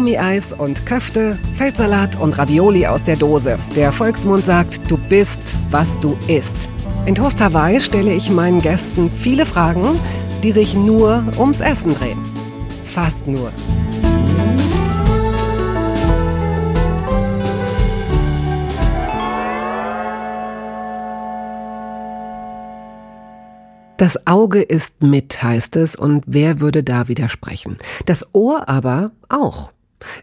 [0.00, 3.58] Gummieis und Köfte, Feldsalat und Ravioli aus der Dose.
[3.76, 6.70] Der Volksmund sagt, du bist, was du isst.
[7.04, 9.84] In Toast Hawaii stelle ich meinen Gästen viele Fragen,
[10.42, 12.18] die sich nur ums Essen drehen.
[12.86, 13.52] Fast nur.
[23.98, 27.76] Das Auge ist mit, heißt es, und wer würde da widersprechen?
[28.06, 29.72] Das Ohr aber auch.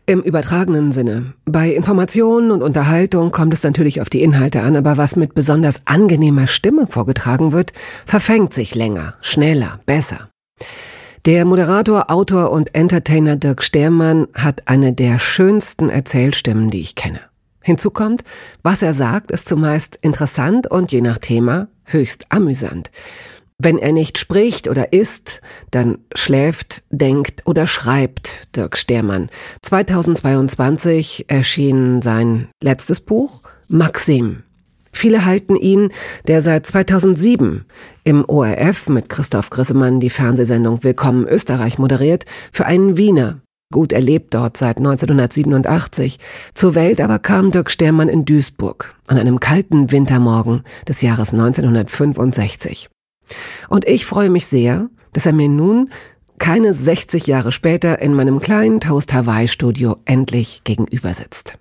[0.06, 1.34] Im übertragenen Sinne.
[1.46, 5.82] Bei Informationen und Unterhaltung kommt es natürlich auf die Inhalte an, aber was mit besonders
[5.86, 7.74] angenehmer Stimme vorgetragen wird,
[8.06, 10.30] verfängt sich länger, schneller, besser.
[11.26, 17.20] Der Moderator, Autor und Entertainer Dirk Stermann hat eine der schönsten Erzählstimmen, die ich kenne.
[17.62, 18.24] Hinzu kommt,
[18.64, 22.92] was er sagt, ist zumeist interessant und je nach Thema höchst amüsant.
[23.60, 29.30] Wenn er nicht spricht oder isst, dann schläft, denkt oder schreibt Dirk Stermann.
[29.64, 34.44] 2022 erschien sein letztes Buch Maxim.
[34.94, 35.90] Viele halten ihn,
[36.28, 37.66] der seit 2007
[38.04, 43.42] im ORF mit Christoph Grissemann die Fernsehsendung Willkommen Österreich moderiert, für einen Wiener.
[43.74, 46.20] Gut erlebt dort seit 1987.
[46.54, 52.90] Zur Welt aber kam Dirk Stermann in Duisburg an einem kalten Wintermorgen des Jahres 1965.
[53.70, 55.90] Und ich freue mich sehr, dass er mir nun
[56.40, 61.58] keine 60 Jahre später in meinem kleinen Toast Hawaii Studio endlich gegenüber sitzt.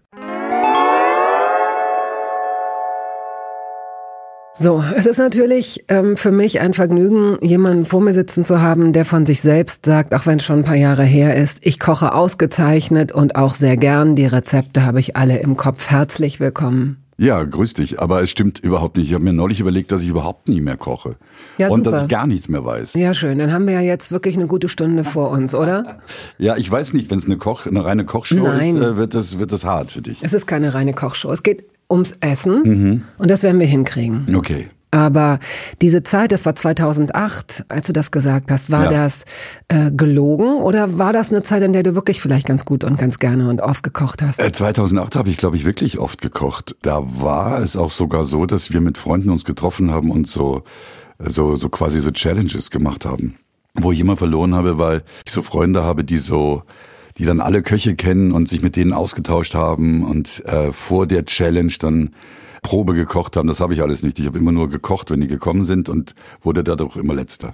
[4.59, 8.95] So, es ist natürlich ähm, für mich ein Vergnügen, jemanden vor mir sitzen zu haben,
[8.95, 11.79] der von sich selbst sagt, auch wenn es schon ein paar Jahre her ist, ich
[11.79, 14.17] koche ausgezeichnet und auch sehr gern.
[14.17, 15.91] Die Rezepte habe ich alle im Kopf.
[15.91, 17.06] Herzlich willkommen.
[17.19, 18.01] Ja, grüß dich.
[18.01, 19.09] Aber es stimmt überhaupt nicht.
[19.09, 21.17] Ich habe mir neulich überlegt, dass ich überhaupt nie mehr koche.
[21.59, 21.91] Ja, und super.
[21.91, 22.95] dass ich gar nichts mehr weiß.
[22.95, 23.39] Ja, schön.
[23.39, 25.99] Dann haben wir ja jetzt wirklich eine gute Stunde vor uns, oder?
[26.39, 28.77] Ja, ich weiß nicht, wenn es eine Koch, eine reine Kochshow Nein.
[28.77, 30.23] ist, äh, wird das, wird das hart für dich.
[30.23, 31.31] Es ist keine reine Kochshow.
[31.33, 34.35] Es geht ums Essen und das werden wir hinkriegen.
[34.35, 34.69] Okay.
[34.91, 35.41] Aber
[35.83, 39.05] diese Zeit, das war 2008, als du das gesagt hast, war Ja.
[39.05, 39.25] das
[39.69, 42.97] äh, gelogen oder war das eine Zeit, in der du wirklich vielleicht ganz gut und
[42.99, 44.39] ganz gerne und oft gekocht hast?
[44.39, 46.77] Äh, 2008 habe ich, glaube ich, wirklich oft gekocht.
[46.83, 50.63] Da war es auch sogar so, dass wir mit Freunden uns getroffen haben und so,
[51.19, 53.37] so, so quasi so Challenges gemacht haben.
[53.75, 56.63] Wo ich immer verloren habe, weil ich so Freunde habe, die so,
[57.19, 61.25] die dann alle Köche kennen und sich mit denen ausgetauscht haben und äh, vor der
[61.27, 62.11] Challenge dann
[62.67, 63.49] Probe gekocht haben.
[63.49, 64.19] Das habe ich alles nicht.
[64.19, 67.53] Ich habe immer nur gekocht, wenn die gekommen sind und wurde dadurch immer letzter.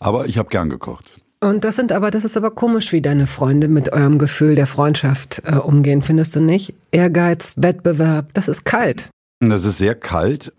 [0.00, 1.16] Aber ich habe gern gekocht.
[1.40, 4.66] Und das sind aber, das ist aber komisch, wie deine Freunde mit eurem Gefühl der
[4.66, 6.74] Freundschaft äh, umgehen, findest du nicht?
[6.90, 9.10] Ehrgeiz, Wettbewerb, das ist kalt.
[9.38, 10.52] Das ist sehr kalt.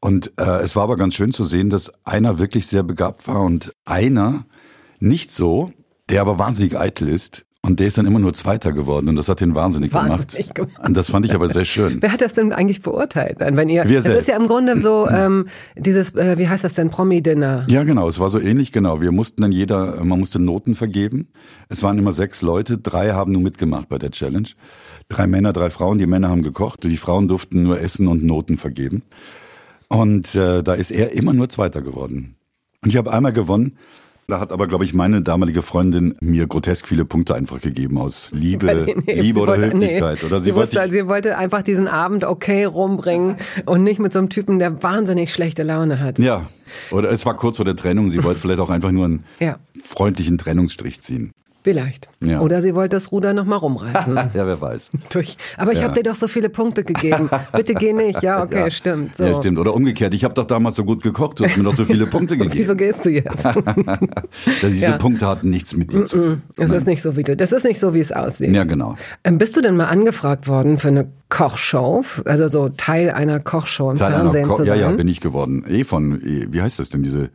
[0.00, 3.40] Und äh, es war aber ganz schön zu sehen, dass einer wirklich sehr begabt war
[3.40, 4.44] und einer
[5.00, 5.72] nicht so,
[6.10, 7.46] der aber wahnsinnig eitel ist.
[7.60, 10.72] Und der ist dann immer nur Zweiter geworden und das hat ihn wahnsinnig, Wahnsinnig gemacht.
[10.72, 10.86] gemacht.
[10.88, 11.98] Und das fand ich aber sehr schön.
[12.02, 13.40] Wer hat das denn eigentlich beurteilt?
[13.40, 14.28] Dann, Wenn ihr, Wir es ist selbst.
[14.28, 15.46] ja im Grunde so ähm,
[15.76, 17.66] dieses, äh, wie heißt das denn, Promi-Dinner.
[17.68, 19.00] Ja, genau, es war so ähnlich, genau.
[19.00, 21.28] Wir mussten dann jeder, man musste Noten vergeben.
[21.68, 24.48] Es waren immer sechs Leute, drei haben nur mitgemacht bei der Challenge.
[25.08, 28.56] Drei Männer, drei Frauen, die Männer haben gekocht, die Frauen durften nur essen und Noten
[28.56, 29.02] vergeben.
[29.88, 32.36] Und äh, da ist er immer nur Zweiter geworden.
[32.84, 33.78] Und ich habe einmal gewonnen.
[34.30, 38.28] Da hat aber, glaube ich, meine damalige Freundin mir grotesk viele Punkte einfach gegeben aus
[38.30, 40.18] Liebe, nee, Liebe oder wollte- Höflichkeit.
[40.20, 43.82] nee, Oder sie, sie, wollte wusste, also sie wollte einfach diesen Abend okay rumbringen und
[43.84, 46.18] nicht mit so einem Typen, der wahnsinnig schlechte Laune hat.
[46.18, 46.44] ja,
[46.90, 48.10] oder es war kurz vor der Trennung.
[48.10, 49.56] Sie wollte vielleicht auch einfach nur einen Ja.
[49.82, 51.32] freundlichen Trennungsstrich ziehen.
[51.64, 52.08] Vielleicht.
[52.20, 52.40] Ja.
[52.40, 54.14] Oder sie wollte das Ruder nochmal rumreißen.
[54.34, 54.90] Ja, wer weiß.
[55.10, 55.36] Durch.
[55.56, 55.84] Aber ich Ja.
[55.84, 57.28] habe dir doch so viele Punkte gegeben.
[57.52, 58.22] Bitte geh nicht.
[58.22, 58.70] Ja, okay, Ja.
[58.70, 59.16] stimmt.
[59.16, 59.24] So.
[59.24, 59.58] Ja, stimmt.
[59.58, 60.14] Oder umgekehrt.
[60.14, 61.40] Ich habe doch damals so gut gekocht.
[61.40, 62.78] Du hast mir doch so viele Punkte Und wieso gegeben.
[62.78, 63.46] gehst du jetzt?
[64.62, 64.96] Diese Ja.
[64.98, 66.42] Punkte hatten nichts mit dir zu tun.
[66.56, 67.36] Das ist nicht so, wie du.
[67.36, 68.52] Das ist nicht so, wie es aussieht.
[68.52, 68.94] Ja, genau.
[69.24, 72.04] Ähm, Bist du denn mal angefragt worden für eine Kochshow?
[72.24, 74.80] Also so Teil einer Kochshow im Teil Fernsehen Ko zu ja, sein?
[74.80, 75.64] ja, bin ich geworden.
[75.66, 77.30] Eh von, eh, wie heißt das denn, diese,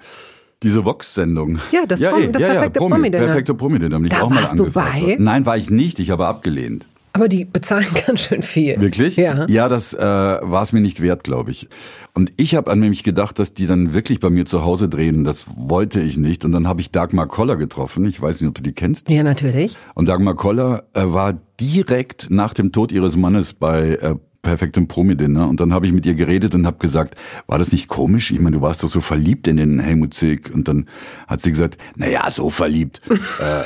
[0.63, 1.59] diese Vox-Sendung?
[1.71, 3.25] Ja, das Prom- eh, das ja, ja, perfekte Promi, Promi-Dinner.
[3.25, 3.97] Perfekte Promi-Dinner.
[3.97, 5.01] bin ich Da auch mal warst du bei?
[5.01, 5.23] worden.
[5.23, 5.99] Nein, war ich nicht.
[5.99, 6.85] Ich habe abgelehnt.
[7.15, 8.79] Aber die bezahlen ganz schön viel.
[8.81, 9.17] Wirklich?
[9.17, 9.45] Ja.
[9.47, 11.67] Ja, das äh, war es mir nicht wert, glaube ich.
[12.15, 15.23] Und ich habe an mich gedacht, dass die dann wirklich bei mir zu Hause drehen.
[15.23, 16.43] Das wollte ich nicht.
[16.45, 18.05] Und dann habe ich Dagmar Koller getroffen.
[18.05, 19.09] Ich weiß nicht, ob du die kennst.
[19.09, 19.77] Ja, natürlich.
[19.93, 25.49] Und Dagmar Koller äh, war direkt nach dem Tod ihres Mannes bei äh, perfektem Promi-Dinner.
[25.49, 27.15] Und dann habe ich mit ihr geredet und habe gesagt,
[27.47, 28.29] war das nicht komisch?
[28.29, 30.51] Ich meine, du warst doch so verliebt in den Helmut Zilk.
[30.53, 30.85] Und dann
[31.27, 33.01] hat sie gesagt, na ja, so verliebt.
[33.39, 33.63] äh,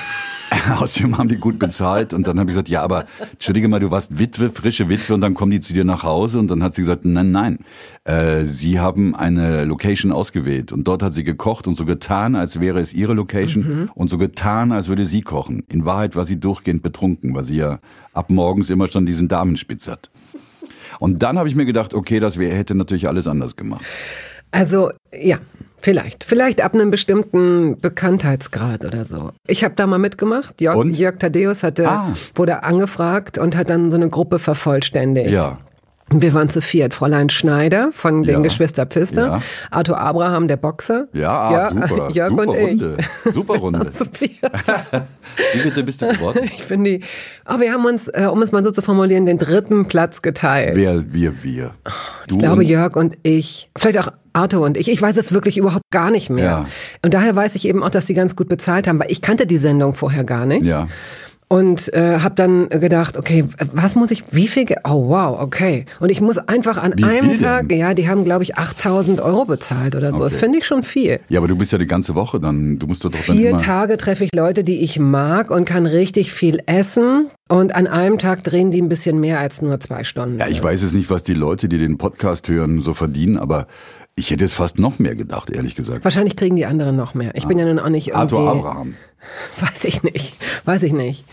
[0.80, 3.92] Außerdem haben die gut bezahlt und dann habe ich gesagt, ja, aber entschuldige mal, du
[3.92, 6.74] warst Witwe, frische Witwe und dann kommen die zu dir nach Hause und dann hat
[6.74, 7.60] sie gesagt, nein, nein,
[8.06, 12.60] äh, sie haben eine Location ausgewählt und dort hat sie gekocht und so getan, als
[12.60, 13.92] wäre es ihre Location mhm.
[13.94, 15.64] und so getan, als würde sie kochen.
[15.70, 17.80] In Wahrheit war sie durchgehend betrunken, weil sie ja
[18.14, 20.10] ab morgens immer schon diesen Damenspitz hat.
[21.00, 23.84] Und dann habe ich mir gedacht, okay, das wär, hätte natürlich alles anders gemacht.
[24.52, 25.40] Also ja,
[25.80, 26.24] Vielleicht.
[26.24, 29.32] Vielleicht ab einem bestimmten Bekanntheitsgrad oder so.
[29.46, 30.60] Ich habe da mal mitgemacht.
[30.60, 32.14] Jörg, Jörg Thaddeus hatte, ah.
[32.36, 35.30] wurde angefragt und hat dann so eine Gruppe vervollständigt.
[35.30, 35.60] Ja.
[36.10, 36.94] Wir waren zu viert.
[36.94, 38.40] Fräulein Schneider von den ja.
[38.40, 39.42] Geschwister Pfister, ja.
[39.72, 41.08] Arthur Abraham, der Boxer.
[41.12, 42.10] Ja, ja super.
[42.14, 42.98] Jörg super und Runde.
[43.26, 43.34] ich.
[43.34, 43.90] Super Runde.
[43.90, 44.40] zu viert.
[45.54, 46.46] Wie bitte bist du geworden?
[46.46, 47.04] Ich bin die.
[47.48, 50.76] Oh, wir haben uns, äh, um es mal so zu formulieren, den dritten Platz geteilt.
[50.76, 51.72] Wer, wir, wir.
[52.28, 53.70] Du ich glaube, Jörg und ich.
[53.78, 54.90] Vielleicht auch Arthur und ich.
[54.90, 56.46] Ich weiß es wirklich überhaupt gar nicht mehr.
[56.46, 56.66] Ja.
[57.04, 59.46] Und daher weiß ich eben auch, dass sie ganz gut bezahlt haben, weil ich kannte
[59.46, 60.66] die Sendung vorher gar nicht.
[60.66, 60.88] Ja
[61.50, 65.86] und äh, habe dann gedacht, okay, was muss ich, wie viel, oh wow, okay.
[66.00, 69.46] Und ich muss einfach an wie einem Tag, ja, die haben glaube ich 8000 Euro
[69.46, 70.18] bezahlt oder so.
[70.18, 70.26] Okay.
[70.26, 71.20] Das finde ich schon viel.
[71.30, 73.98] Ja, aber du bist ja die ganze Woche dann, du musst doch Vier dann Tage
[73.98, 77.28] treffe ich Leute, die ich mag und kann richtig viel essen.
[77.50, 80.40] Und an einem Tag drehen die ein bisschen mehr als nur zwei Stunden.
[80.40, 83.68] Ja, ich weiß es nicht, was die Leute, die den Podcast hören, so verdienen, aber
[84.18, 86.04] ich hätte es fast noch mehr gedacht, ehrlich gesagt.
[86.04, 87.36] Wahrscheinlich kriegen die anderen noch mehr.
[87.36, 87.48] Ich ah.
[87.48, 88.36] bin ja nun auch nicht irgendwie...
[88.36, 88.96] Arthur Abraham.
[89.60, 90.36] Weiß ich nicht.
[90.66, 91.24] Weiß ich nicht.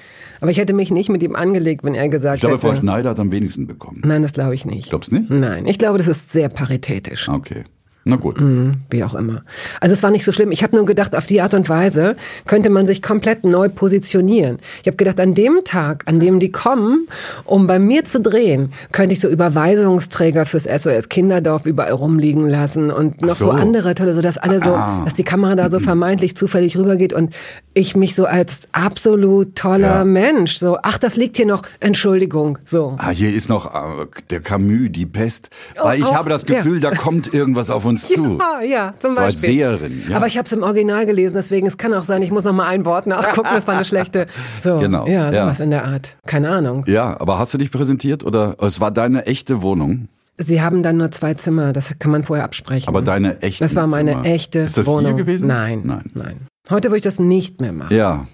[0.40, 2.36] Aber ich hätte mich nicht mit ihm angelegt, wenn er gesagt hätte.
[2.36, 4.02] Ich glaube, hätte, Frau Schneider hat am wenigsten bekommen.
[4.04, 4.90] Nein, das glaube ich nicht.
[4.90, 5.30] Glaubst du nicht?
[5.30, 7.28] Nein, ich glaube, das ist sehr paritätisch.
[7.28, 7.64] Okay.
[8.06, 8.38] Na gut.
[8.38, 9.44] Mhm, wie auch immer.
[9.80, 10.52] Also es war nicht so schlimm.
[10.52, 12.16] Ich habe nur gedacht, auf die Art und Weise
[12.46, 14.58] könnte man sich komplett neu positionieren.
[14.82, 17.08] Ich habe gedacht, an dem Tag, an dem die kommen,
[17.44, 22.90] um bei mir zu drehen, könnte ich so Überweisungsträger fürs SOS Kinderdorf überall rumliegen lassen
[22.90, 23.46] und noch so.
[23.46, 23.50] so.
[23.52, 25.00] andere tolle, so dass alle so, ah.
[25.04, 27.34] dass die Kamera da so vermeintlich zufällig rübergeht und
[27.72, 30.04] ich mich so als absolut toller ja.
[30.04, 32.96] Mensch so, ach, das liegt hier noch, Entschuldigung, so.
[32.98, 35.48] Ah, hier ist noch äh, der Camus, die Pest.
[35.82, 36.90] Weil ich auch, habe das Gefühl, ja.
[36.90, 38.38] da kommt irgendwas auf uns uns zu.
[38.38, 39.24] Ja, ja, zum so Beispiel.
[39.24, 40.02] Als Seherin.
[40.08, 40.16] Ja.
[40.16, 42.52] Aber ich habe es im Original gelesen, deswegen es kann auch sein, ich muss noch
[42.52, 44.26] mal ein Wort nachgucken, das war eine schlechte.
[44.58, 45.06] So, genau.
[45.06, 45.64] Ja, sowas ja.
[45.64, 46.16] in der Art.
[46.26, 46.84] Keine Ahnung.
[46.86, 50.08] Ja, aber hast du dich präsentiert oder es war deine echte Wohnung?
[50.36, 52.88] Sie haben dann nur zwei Zimmer, das kann man vorher absprechen.
[52.88, 54.24] Aber deine echte Das war meine Zimmer.
[54.24, 55.14] echte Ist das Wohnung.
[55.14, 55.46] hier gewesen?
[55.46, 56.36] Nein, nein, nein.
[56.70, 57.94] Heute würde ich das nicht mehr machen.
[57.94, 58.26] Ja.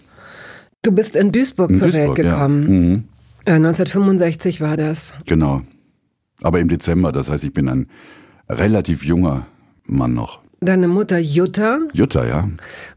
[0.83, 2.63] Du bist in Duisburg in zur Duisburg, Welt gekommen.
[2.63, 2.69] Ja.
[2.69, 3.05] Mhm.
[3.65, 5.13] 1965 war das.
[5.27, 5.63] Genau.
[6.43, 7.87] Aber im Dezember, das heißt, ich bin ein
[8.59, 9.47] relativ junger
[9.87, 10.41] Mann noch.
[10.63, 11.79] Deine Mutter Jutta?
[11.95, 12.47] Jutta, ja.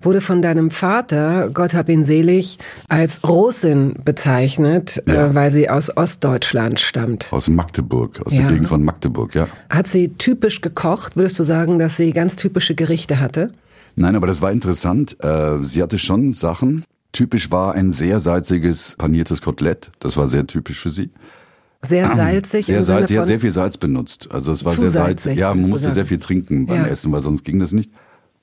[0.02, 2.58] Wurde von deinem Vater, Gott hab ihn selig,
[2.90, 5.26] als Russin bezeichnet, äh, ja.
[5.28, 7.32] äh, weil sie aus Ostdeutschland stammt.
[7.32, 8.42] Aus Magdeburg, aus ja.
[8.42, 9.48] der Gegend von Magdeburg, ja.
[9.70, 11.16] Hat sie typisch gekocht?
[11.16, 13.54] Würdest du sagen, dass sie ganz typische Gerichte hatte?
[13.96, 15.16] Nein, aber das war interessant.
[15.24, 16.84] Äh, sie hatte schon Sachen.
[17.14, 19.90] Typisch war ein sehr salziges paniertes Kotelett.
[20.00, 21.12] Das war sehr typisch für sie.
[21.86, 22.66] Sehr salzig.
[22.66, 23.10] Sehr salzig.
[23.10, 24.30] Sie hat sehr viel Salz benutzt.
[24.32, 25.24] Also es war sehr salzig.
[25.24, 25.40] salzig.
[25.40, 26.88] Ja, man musste sehr viel trinken beim ja.
[26.88, 27.92] Essen, weil sonst ging das nicht.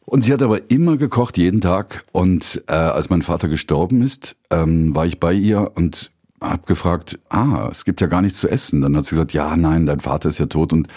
[0.04, 2.04] Und sie hat aber immer gekocht, jeden Tag.
[2.12, 6.10] Und äh, als mein Vater gestorben ist, ähm, war ich bei ihr und
[6.40, 8.80] habe gefragt, ah, es gibt ja gar nichts zu essen.
[8.80, 10.88] Dann hat sie gesagt, ja, nein, dein Vater ist ja tot und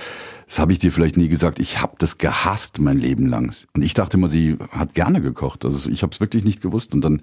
[0.48, 1.60] das habe ich dir vielleicht nie gesagt.
[1.60, 3.54] Ich habe das gehasst mein Leben lang.
[3.74, 5.66] Und ich dachte immer, sie hat gerne gekocht.
[5.66, 6.94] Also ich habe es wirklich nicht gewusst.
[6.94, 7.22] Und dann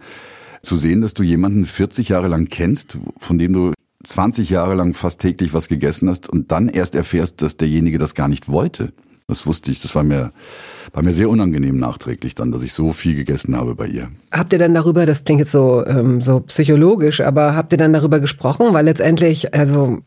[0.62, 3.72] zu sehen, dass du jemanden 40 Jahre lang kennst, von dem du
[4.04, 8.14] 20 Jahre lang fast täglich was gegessen hast und dann erst erfährst, dass derjenige das
[8.14, 8.92] gar nicht wollte.
[9.30, 9.80] Das wusste ich.
[9.80, 10.32] Das war mir,
[10.92, 14.08] war mir sehr unangenehm nachträglich dann, dass ich so viel gegessen habe bei ihr.
[14.32, 17.92] Habt ihr dann darüber, das klingt jetzt so, ähm, so psychologisch, aber habt ihr dann
[17.92, 18.72] darüber gesprochen?
[18.72, 19.98] Weil letztendlich, also,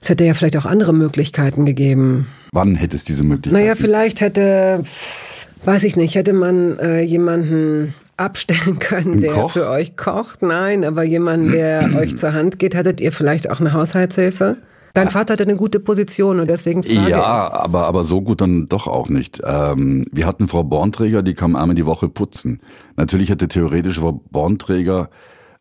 [0.00, 2.28] es hätte ja vielleicht auch andere Möglichkeiten gegeben.
[2.52, 3.60] Wann hätte es diese Möglichkeit?
[3.60, 4.84] Naja, vielleicht hätte,
[5.64, 9.52] weiß ich nicht, hätte man äh, jemanden abstellen können, Ein der Koch?
[9.52, 10.42] für euch kocht.
[10.42, 14.56] Nein, aber jemand, der euch zur Hand geht, hattet ihr vielleicht auch eine Haushaltshilfe?
[14.92, 17.54] Dein Vater hatte eine gute Position und deswegen frage Ja, ich.
[17.54, 19.40] aber, aber so gut dann doch auch nicht.
[19.44, 22.60] Ähm, wir hatten Frau Bornträger, die kam einmal die Woche putzen.
[22.96, 25.08] Natürlich hätte theoretisch Frau Bornträger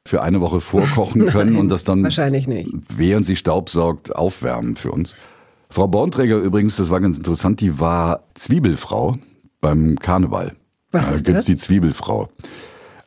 [0.08, 2.72] für eine Woche vorkochen können und das dann wahrscheinlich nicht.
[2.98, 5.16] während sie Staubsaugt aufwärmen für uns.
[5.70, 9.20] Frau Bornträger übrigens, das war ganz interessant, die war Zwiebelfrau
[9.62, 10.54] beim Karneval.
[10.92, 11.46] Was ist gibt's das?
[11.46, 12.30] die Zwiebelfrau.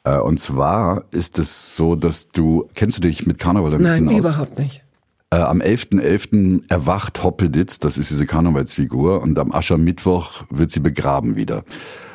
[0.04, 4.06] Äh, und zwar ist es so, dass du, kennst du dich mit Karneval ein bisschen
[4.06, 4.20] Nein, aus?
[4.20, 4.82] überhaupt nicht.
[5.30, 6.00] Äh, am 11.11.
[6.00, 6.62] .11.
[6.68, 11.64] erwacht Hoppeditz, das ist diese Karnevalsfigur, und am Aschermittwoch wird sie begraben wieder.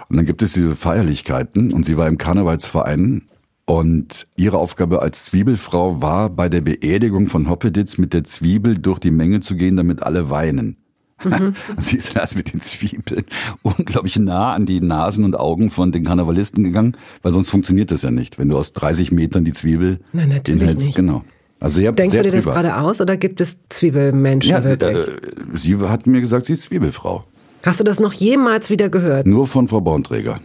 [0.09, 3.23] Und dann gibt es diese Feierlichkeiten und sie war im Karnevalsverein
[3.65, 8.99] und ihre Aufgabe als Zwiebelfrau war, bei der Beerdigung von Hoppeditz mit der Zwiebel durch
[8.99, 10.77] die Menge zu gehen, damit alle weinen.
[11.23, 11.53] Mhm.
[11.77, 13.25] Sie ist erst mit den Zwiebeln
[13.63, 18.03] unglaublich nah an die Nasen und Augen von den Karnevalisten gegangen, weil sonst funktioniert das
[18.03, 20.85] ja nicht, wenn du aus 30 Metern die Zwiebel Nein, natürlich hinhältst.
[20.85, 20.95] nicht.
[20.95, 21.23] Genau.
[21.59, 22.61] Also sehr, Denkst sehr du dir das drüber.
[22.61, 24.95] gerade aus oder gibt es Zwiebelmenschen Ja, wirklich?
[24.95, 25.05] äh,
[25.55, 27.23] sie hat mir gesagt, sie ist Zwiebelfrau.
[27.63, 29.25] Hast du das noch jemals wieder gehört?
[29.25, 30.39] Nur von Frau Bornträger.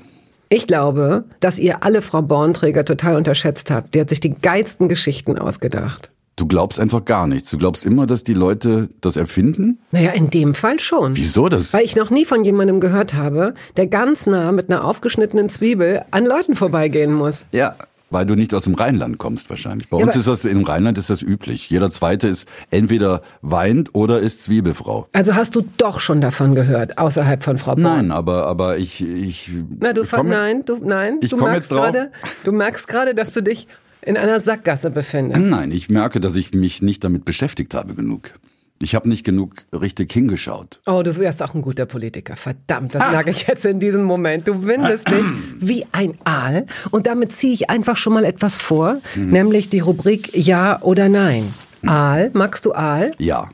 [0.48, 3.94] Ich glaube, dass ihr alle Frau Bornträger total unterschätzt habt.
[3.94, 6.10] Die hat sich die geilsten Geschichten ausgedacht.
[6.36, 7.50] Du glaubst einfach gar nichts.
[7.50, 9.78] Du glaubst immer, dass die Leute das erfinden?
[9.90, 11.14] Naja, in dem Fall schon.
[11.16, 11.74] Wieso das?
[11.74, 16.02] Weil ich noch nie von jemandem gehört habe, der ganz nah mit einer aufgeschnittenen Zwiebel
[16.10, 17.44] an Leuten vorbeigehen muss.
[17.52, 17.76] Ja,
[18.08, 19.88] weil du nicht aus dem Rheinland kommst wahrscheinlich.
[19.90, 21.68] Bei Ja, uns ist das im Rheinland ist das üblich.
[21.70, 25.08] Jeder zweite ist entweder weint oder ist Zwiebelfrau.
[25.12, 27.82] Also hast du doch schon davon gehört, außerhalb von Frau Born.
[27.82, 31.50] Nein, aber aber ich ich Na, du ich komme- nein, du nein, Ich du komm
[31.50, 31.92] merkst jetzt drauf.
[31.92, 32.10] gerade,
[32.44, 33.66] du merkst gerade, dass du dich
[34.04, 35.42] in einer Sackgasse befindest.
[35.46, 38.32] Nein, ich merke, dass ich mich nicht damit beschäftigt habe genug.
[38.80, 40.80] Ich habe nicht genug richtig hingeschaut.
[40.86, 42.34] Oh, du wärst auch ein guter Politiker.
[42.34, 44.48] Verdammt, das merke ich jetzt in diesem Moment.
[44.48, 45.24] Du windest dich
[45.60, 46.66] wie ein Aal.
[46.90, 49.30] Und damit ziehe ich einfach schon mal etwas vor, Mhm.
[49.30, 51.54] nämlich die Rubrik Ja oder Nein.
[51.86, 53.12] Aal, magst du Aal?
[53.18, 53.48] Ja.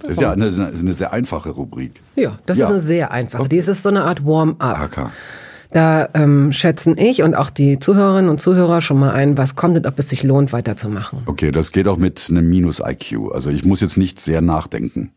[0.00, 2.00] Das ist ja eine, eine sehr einfache Rubrik.
[2.16, 2.64] Ja, das Ja.
[2.64, 3.48] ist eine sehr einfache.
[3.48, 5.10] Die ist so eine Art Warm-up.
[5.72, 9.76] Da ähm, schätzen ich und auch die Zuhörerinnen und Zuhörer schon mal ein, was kommt
[9.78, 11.20] und ob es sich lohnt, weiterzumachen.
[11.26, 13.32] Okay, das geht auch mit einem Minus-IQ.
[13.32, 15.12] Also ich muss jetzt nicht sehr nachdenken.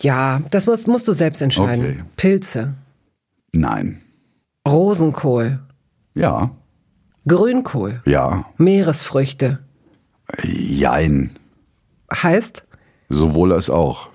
[0.00, 1.84] Ja, das musst, musst du selbst entscheiden.
[1.84, 2.02] Okay.
[2.16, 2.74] Pilze,
[3.52, 3.98] Nein.
[4.66, 5.58] Rosenkohl,
[6.14, 6.50] Ja.
[7.26, 8.46] Grünkohl, Ja.
[8.56, 9.58] Meeresfrüchte.
[10.42, 11.30] Jein.
[12.12, 12.64] Heißt,
[13.10, 14.08] Sowohl als auch.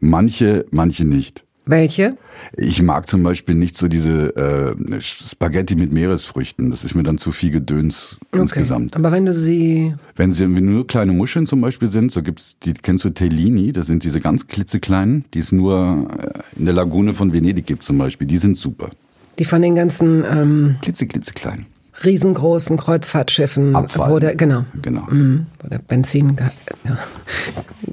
[0.00, 1.44] Manche, manche nicht.
[1.64, 2.16] Welche?
[2.56, 6.70] Ich mag zum Beispiel nicht so diese äh, Spaghetti mit Meeresfrüchten.
[6.70, 8.96] Das ist mir dann zu viel Gedöns insgesamt.
[8.96, 9.94] Aber wenn du sie.
[10.16, 13.72] Wenn sie wenn nur kleine Muscheln zum Beispiel sind, so gibt's die kennst du Tellini,
[13.72, 17.82] das sind diese ganz klitzekleinen, die es nur äh, in der Lagune von Venedig gibt
[17.84, 18.26] zum Beispiel.
[18.26, 18.90] Die sind super.
[19.38, 21.66] Die von den ganzen ähm, Klitze, klitzeklein.
[22.04, 24.10] riesengroßen Kreuzfahrtschiffen, Abfall.
[24.10, 25.06] wo der, genau, Genau.
[25.08, 26.36] mhm, wo der Benzin,
[26.84, 26.98] ja.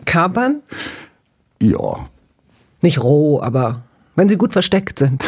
[0.05, 0.61] kapern,
[1.61, 2.05] Ja.
[2.81, 3.81] Nicht roh, aber
[4.15, 5.23] wenn sie gut versteckt sind.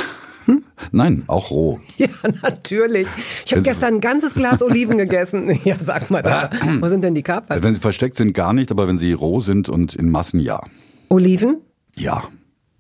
[0.91, 1.79] Nein, auch roh.
[1.97, 2.07] Ja,
[2.41, 3.07] natürlich.
[3.45, 5.59] Ich habe Also- gestern ein ganzes Glas Oliven gegessen.
[5.63, 6.49] Ja, sag mal, da.
[6.79, 7.61] wo sind denn die Kapern?
[7.63, 10.59] Wenn sie versteckt sind, gar nicht, aber wenn sie roh sind und in Massen, ja.
[11.09, 11.57] Oliven,
[11.95, 12.23] Ja.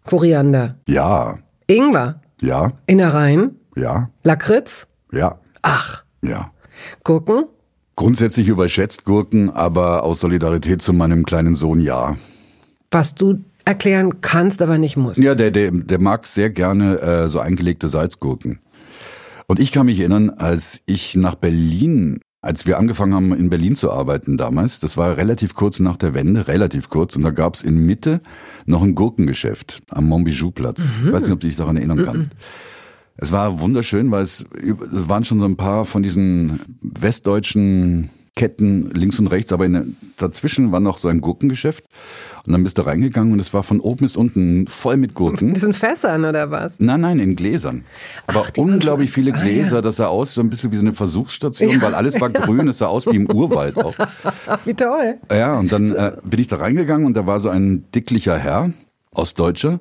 [0.05, 1.37] Koriander, Ja.
[1.67, 2.73] Ingwer, Ja.
[2.87, 4.09] Innereien, Ja.
[4.23, 5.37] Lakritz, Ja.
[5.61, 6.51] ach, Ja.
[7.03, 7.45] Gurken,
[7.95, 12.15] Grundsätzlich überschätzt Gurken, aber aus Solidarität zu meinem kleinen Sohn ja.
[12.89, 15.19] was du erklären kannst, aber nicht musst.
[15.19, 18.59] Ja, der, der, der mag sehr gerne äh, so eingelegte Salzgurken.
[19.47, 23.75] Und ich kann mich erinnern, als ich nach Berlin, als wir angefangen haben, in Berlin
[23.75, 27.61] zu arbeiten damals, das war relativ kurz nach der Wende, relativ kurz, und da gab's
[27.61, 28.21] in Mitte
[28.65, 30.85] noch ein Gurkengeschäft am Montbijou-Platz.
[31.05, 32.31] Ich weiß nicht, ob du dich daran erinnern kannst.
[33.17, 38.89] Es war wunderschön, weil es, es waren schon so ein paar von diesen westdeutschen Ketten
[38.91, 41.83] links und rechts, aber in, dazwischen war noch so ein Gurkengeschäft.
[42.45, 45.53] Und dann bist du reingegangen und es war von oben bis unten voll mit Gurken.
[45.53, 46.79] Die sind Fässern oder was?
[46.79, 47.83] Nein, nein, in Gläsern.
[48.27, 49.81] Aber waren unglaublich viele Ah, Gläser, ja.
[49.81, 52.79] das sah aus so ein bisschen wie so eine Versuchsstation, weil alles war grün, es
[52.79, 53.93] sah aus wie im Urwald auch.
[54.47, 55.17] Ach, wie toll.
[55.31, 58.71] Ja, und dann äh, bin ich da reingegangen und da war so ein dicklicher Herr,
[59.13, 59.79] Ostdeutscher.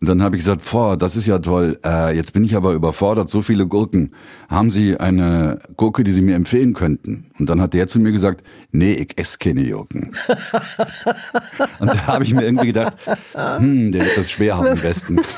[0.00, 1.78] Und dann habe ich gesagt, boah, das ist ja toll.
[1.84, 4.12] Äh, jetzt bin ich aber überfordert, so viele Gurken.
[4.48, 7.30] Haben Sie eine Gurke, die Sie mir empfehlen könnten?
[7.38, 10.12] Und dann hat der zu mir gesagt, nee, ich esse keine Gurken.
[11.78, 12.96] und da habe ich mir irgendwie gedacht,
[13.32, 15.20] hm, der wird das schwer haben am besten.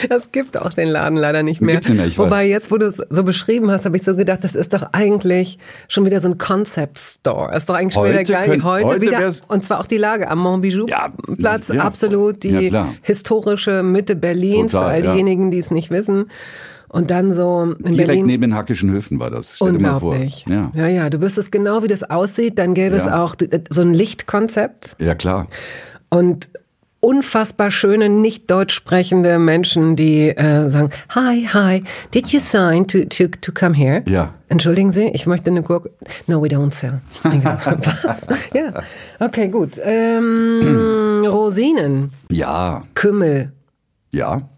[0.09, 1.77] Es gibt auch den Laden leider nicht mehr.
[1.77, 4.45] Gibt's nicht, ich Wobei jetzt, wo du es so beschrieben hast, habe ich so gedacht,
[4.45, 5.59] das ist doch eigentlich
[5.89, 7.55] schon wieder so ein Concept Store.
[7.55, 8.47] Ist doch eigentlich schon wieder Heute gleich.
[8.47, 9.33] könnt- heute, heute wieder.
[9.49, 11.83] Und zwar auch die Lage am Montbijou Ja, Platz, ja.
[11.83, 16.27] absolut die Ja, historische Mitte Berlins, Total, für all diejenigen, die es nicht wissen.
[16.89, 18.27] Und dann so in Direkt Berlin.
[18.27, 19.57] neben den Hackischen Höfen war das.
[19.57, 20.11] Stell dir mal vor.
[20.11, 20.45] Unglaublich.
[20.49, 20.71] Ja.
[20.75, 21.09] ja, ja.
[21.11, 22.59] Du wüsstest genau, wie das aussieht.
[22.59, 23.35] Dann gäbe es auch
[23.71, 25.47] so ein Lichtkonzept ja, klar.
[26.11, 26.51] und
[27.05, 31.83] unfassbar schöne, nicht deutsch sprechende Menschen, die äh, sagen, hi, hi,
[32.15, 34.03] did you sign to, to, to come here?
[34.09, 34.33] Ja.
[34.49, 35.91] Entschuldigen Sie, ich möchte eine Gurke.
[36.29, 37.01] No, we don't sell.
[37.25, 38.29] Was?
[38.55, 38.73] Ja,
[39.19, 39.79] okay, gut.
[39.83, 43.53] Ähm, Rosinen, Ja, Kümmel.
[44.13, 44.49] ja.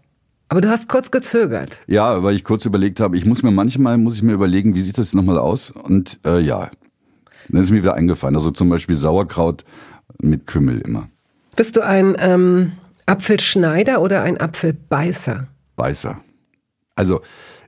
[0.47, 1.81] Aber du hast kurz gezögert.
[1.87, 4.81] Ja, weil ich kurz überlegt habe, ich muss mir manchmal muss ich mir überlegen, wie
[4.81, 5.71] sieht das nochmal aus?
[5.71, 6.69] Und äh, ja,
[7.49, 8.35] dann ist mir wieder eingefallen.
[8.35, 9.65] Also zum Beispiel Sauerkraut
[10.21, 11.09] mit Kümmel immer.
[11.55, 12.73] Bist du ein ähm,
[13.05, 15.47] Apfelschneider oder ein Apfelbeißer?
[15.75, 16.17] Beißer.
[16.95, 17.21] Also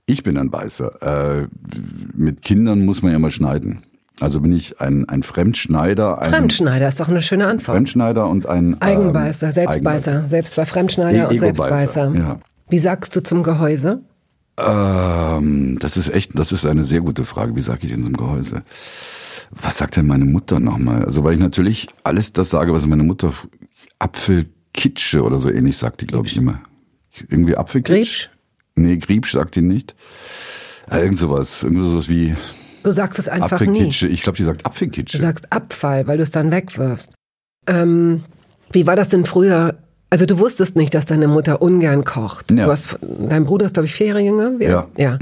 [0.06, 1.42] ich bin ein Beißer.
[1.42, 1.48] Äh,
[2.16, 3.82] mit Kindern muss man ja immer schneiden.
[4.20, 6.20] Also bin ich ein, ein Fremdschneider.
[6.22, 7.76] Ein Fremdschneider ist doch eine schöne Antwort.
[7.76, 10.28] Fremdschneider und ein ähm, Eigenbeißer, Selbstbeißer, Eigenbeißer.
[10.28, 12.12] selbst bei Fremdschneider E- und Selbstbeißer.
[12.16, 12.40] ja.
[12.70, 14.02] Wie sagst du zum Gehäuse?
[14.58, 17.56] Ähm, das ist echt, das ist eine sehr gute Frage.
[17.56, 18.64] Wie sage ich in so einem Gehäuse?
[19.52, 21.06] Was sagt denn meine Mutter nochmal?
[21.06, 23.32] Also weil ich natürlich alles das sage, was meine Mutter
[24.00, 26.62] Apfelkitsche oder so ähnlich sagt, die glaube ich immer.
[27.30, 27.96] Irgendwie Apfelkitsch?
[27.96, 28.30] Griebsch?
[28.76, 29.96] Nee, Griebsch sagt die nicht.
[30.90, 32.36] Äh, irgend sowas, irgend sowas wie
[32.84, 33.68] Du sagst es einfach nie.
[33.70, 34.08] Apfelkitsche.
[34.08, 35.18] Ich glaube, sie sagt Du Apfelkitsche.
[35.18, 37.14] sagst Abfall, weil du es dann wegwirfst.
[37.66, 38.24] Ähm,
[38.72, 39.76] wie war das denn früher?
[40.10, 42.52] Also du wusstest nicht, dass deine Mutter ungern kocht.
[42.52, 42.66] Ja.
[42.66, 44.52] Du hast, dein Bruder ist, glaube ich, vier Jahre jünger.
[44.60, 44.88] Ja.
[44.96, 45.20] ja.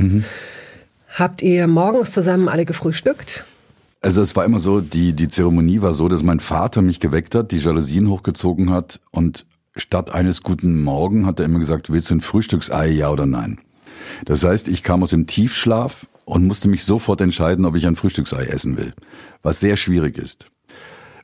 [1.10, 3.46] Habt ihr morgens zusammen alle gefrühstückt?
[4.06, 7.34] Also es war immer so, die, die Zeremonie war so, dass mein Vater mich geweckt
[7.34, 12.12] hat, die Jalousien hochgezogen hat und statt eines guten Morgen hat er immer gesagt, willst
[12.12, 13.58] du ein Frühstücksei, ja oder nein?
[14.26, 17.96] Das heißt, ich kam aus dem Tiefschlaf und musste mich sofort entscheiden, ob ich ein
[17.96, 18.94] Frühstücksei essen will,
[19.42, 20.52] was sehr schwierig ist.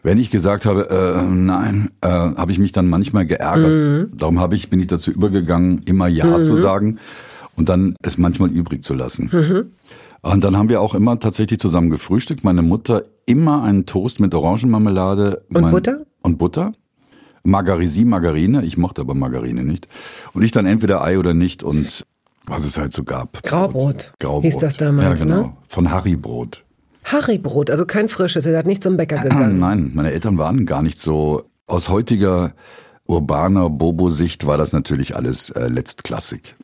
[0.01, 4.09] Wenn ich gesagt habe, äh, nein, äh, habe ich mich dann manchmal geärgert.
[4.19, 6.97] Darum habe ich, bin ich dazu übergegangen, immer Ja zu sagen
[7.55, 9.29] und dann es manchmal übrig zu lassen.
[10.21, 12.43] Und dann haben wir auch immer tatsächlich zusammen gefrühstückt.
[12.43, 15.43] Meine Mutter immer einen Toast mit Orangenmarmelade.
[15.53, 16.05] Und mein, Butter?
[16.21, 16.73] Und Butter.
[17.43, 18.63] Margarisi, Margarine.
[18.63, 19.87] Ich mochte aber Margarine nicht.
[20.33, 22.05] Und ich dann entweder Ei oder nicht und
[22.45, 23.41] was es halt so gab.
[23.43, 24.43] Graubrot, Graubrot.
[24.43, 25.41] hieß das damals, Ja, genau.
[25.41, 25.53] ne?
[25.67, 26.65] Von Harrybrot.
[27.03, 29.57] Harrybrot, also kein frisches, ihr seid nicht zum Bäcker gegangen.
[29.59, 31.43] Nein, meine Eltern waren gar nicht so.
[31.67, 32.53] Aus heutiger
[33.05, 36.55] urbaner Bobo-Sicht war das natürlich alles äh, letztklassig.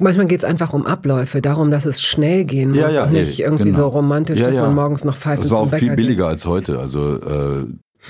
[0.00, 3.42] Manchmal geht es einfach um Abläufe, darum, dass es schnell gehen muss und nicht eh,
[3.42, 3.76] irgendwie genau.
[3.76, 4.62] so romantisch, Ja, dass ja.
[4.62, 5.96] man morgens noch pfeift Das war auch viel geht.
[5.96, 6.78] billiger als heute.
[6.78, 7.66] Also äh,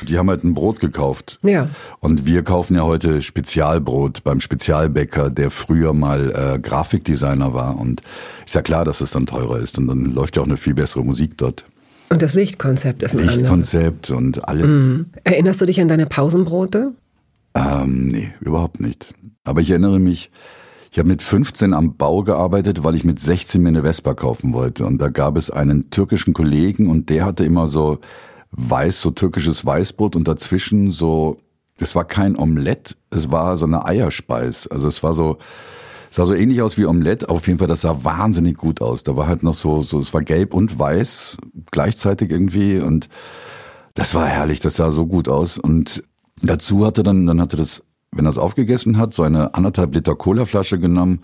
[0.07, 1.39] die haben halt ein Brot gekauft.
[1.43, 1.69] Ja.
[2.01, 7.79] Und wir kaufen ja heute Spezialbrot beim Spezialbäcker, der früher mal äh, Grafikdesigner war.
[7.79, 8.03] Und
[8.45, 9.79] ist ja klar, dass es dann teurer ist.
[9.79, 11.65] Und dann läuft ja auch eine viel bessere Musik dort.
[12.11, 13.37] Und das Lichtkonzept ist ein anderes.
[13.39, 14.67] Lichtkonzept und alles.
[14.67, 15.07] Mhm.
[15.25, 16.93] Erinnerst du dich an deine Pausenbrote?
[17.55, 19.15] Ähm, nee, überhaupt nicht.
[19.45, 20.31] Aber ich erinnere mich,
[20.91, 24.53] ich habe mit 15 am Bau gearbeitet, weil ich mit 16 mir eine Vespa kaufen
[24.53, 24.87] wollte.
[24.87, 27.99] Und da gab es einen türkischen Kollegen und der hatte immer so
[28.53, 31.39] weiß, so türkisches Weißbrot und dazwischen so,
[31.77, 34.67] das war kein Omelett, es war so eine Eierspeis.
[34.67, 35.37] Also es war so,
[36.11, 39.03] sah so ähnlich aus wie Omelette, auf jeden Fall, das sah wahnsinnig gut aus.
[39.03, 41.37] Da war halt noch so, so, es war gelb und weiß
[41.71, 43.09] gleichzeitig irgendwie und
[43.95, 45.59] das war herrlich, das sah so gut aus.
[45.59, 46.03] Und
[46.41, 50.15] dazu hatte dann, dann hatte das, wenn er es aufgegessen hat, so eine anderthalb Liter
[50.15, 51.21] Colaflasche genommen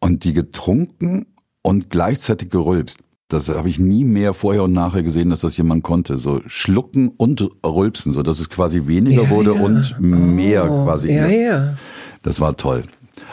[0.00, 1.26] und die getrunken
[1.62, 3.00] und gleichzeitig gerülpst.
[3.28, 6.18] Das habe ich nie mehr vorher und nachher gesehen, dass das jemand konnte.
[6.18, 9.60] So schlucken und rülpsen, so dass es quasi weniger Ja, wurde ja.
[9.62, 11.10] und mehr Oh, quasi.
[11.12, 11.74] Ja, ja.
[12.22, 12.82] Das war toll.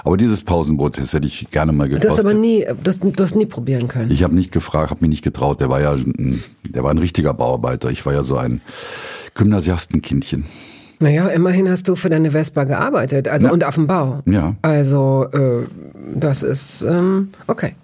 [0.04, 2.26] Aber dieses Pausenbrot, das hätte ich gerne mal Du hast gekostet.
[2.26, 4.12] aber nie, du hast, du hast nie probieren können.
[4.12, 5.60] Ich habe nicht gefragt, habe mich nicht getraut.
[5.60, 7.92] Der war ja, ein, der war ein richtiger Bauarbeiter.
[7.92, 8.62] Ich war ja so ein
[9.36, 10.46] Gymnasiastenkindchen.
[11.02, 13.52] Naja, immerhin hast du für deine Vespa gearbeitet, also Ja.
[13.52, 14.22] und auf dem Bau.
[14.26, 14.56] Ja.
[14.62, 15.66] Also, äh,
[16.16, 17.76] das ist, ähm, okay.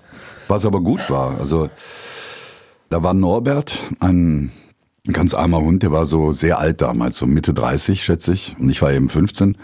[0.48, 1.70] Was aber gut war, also
[2.90, 4.52] da war Norbert, ein
[5.12, 8.56] ganz armer Hund, der war so sehr alt damals, so Mitte 30, schätze ich.
[8.60, 9.58] Und ich war eben 15.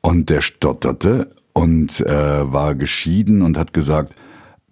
[0.00, 4.12] Und der stotterte und äh, war geschieden und hat gesagt,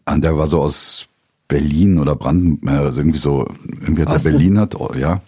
[0.04, 1.06] ah, der war so aus
[1.48, 3.46] Berlin oder Brandenburg, also irgendwie so,
[3.80, 4.30] irgendwie hat er Osten.
[4.32, 5.20] Berlin hat, oh, ja.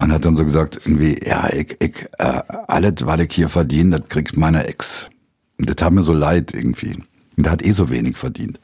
[0.00, 4.00] Und hat dann so gesagt, irgendwie, ja, ich, ich, äh, alles, was ich hier verdiene,
[4.00, 5.10] das kriegt meine Ex.
[5.58, 6.94] Und das tat mir so leid irgendwie.
[7.36, 8.60] Und der hat eh so wenig verdient.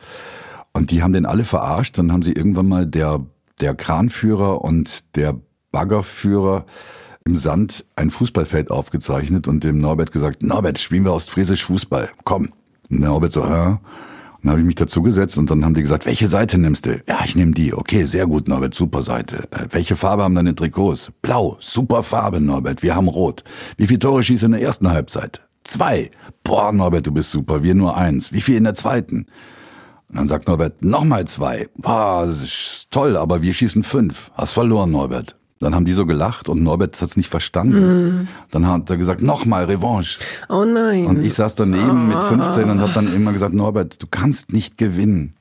[0.72, 1.98] Und die haben den alle verarscht.
[1.98, 3.24] Dann haben sie irgendwann mal der,
[3.60, 5.40] der Kranführer und der
[5.72, 6.66] Baggerführer
[7.24, 12.10] im Sand ein Fußballfeld aufgezeichnet und dem Norbert gesagt, Norbert, spielen wir ostfriesisch Fußball.
[12.24, 12.52] Komm.
[12.90, 13.78] Und der Norbert so, hä?
[14.44, 17.02] Dann habe ich mich dazugesetzt und dann haben die gesagt, welche Seite nimmst du?
[17.08, 17.72] Ja, ich nehme die.
[17.72, 19.48] Okay, sehr gut, Norbert, super Seite.
[19.50, 21.10] Äh, welche Farbe haben deine Trikots?
[21.22, 23.42] Blau, super Farbe, Norbert, wir haben rot.
[23.78, 25.40] Wie viele Tore schießt du in der ersten Halbzeit?
[25.62, 26.10] Zwei.
[26.42, 28.32] Boah, Norbert, du bist super, wir nur eins.
[28.32, 29.28] Wie viel in der zweiten?
[30.10, 31.66] Und dann sagt Norbert, nochmal zwei.
[31.78, 34.30] Boah, das ist toll, aber wir schießen fünf.
[34.34, 35.36] Hast verloren, Norbert.
[35.60, 38.28] Dann haben die so gelacht und Norbert hat's nicht verstanden.
[38.50, 40.18] Dann hat er gesagt, nochmal Revanche.
[40.48, 41.06] Oh nein.
[41.06, 44.76] Und ich saß daneben mit 15 und habe dann immer gesagt, Norbert, du kannst nicht
[44.76, 45.34] gewinnen.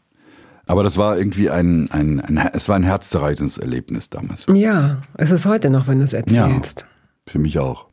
[0.65, 4.45] Aber das war irgendwie ein, ein, ein es war ein herzzerreißendes Erlebnis damals.
[4.54, 6.86] ja, es ist heute noch, wenn du es erzählst.
[7.26, 7.88] Für mich auch.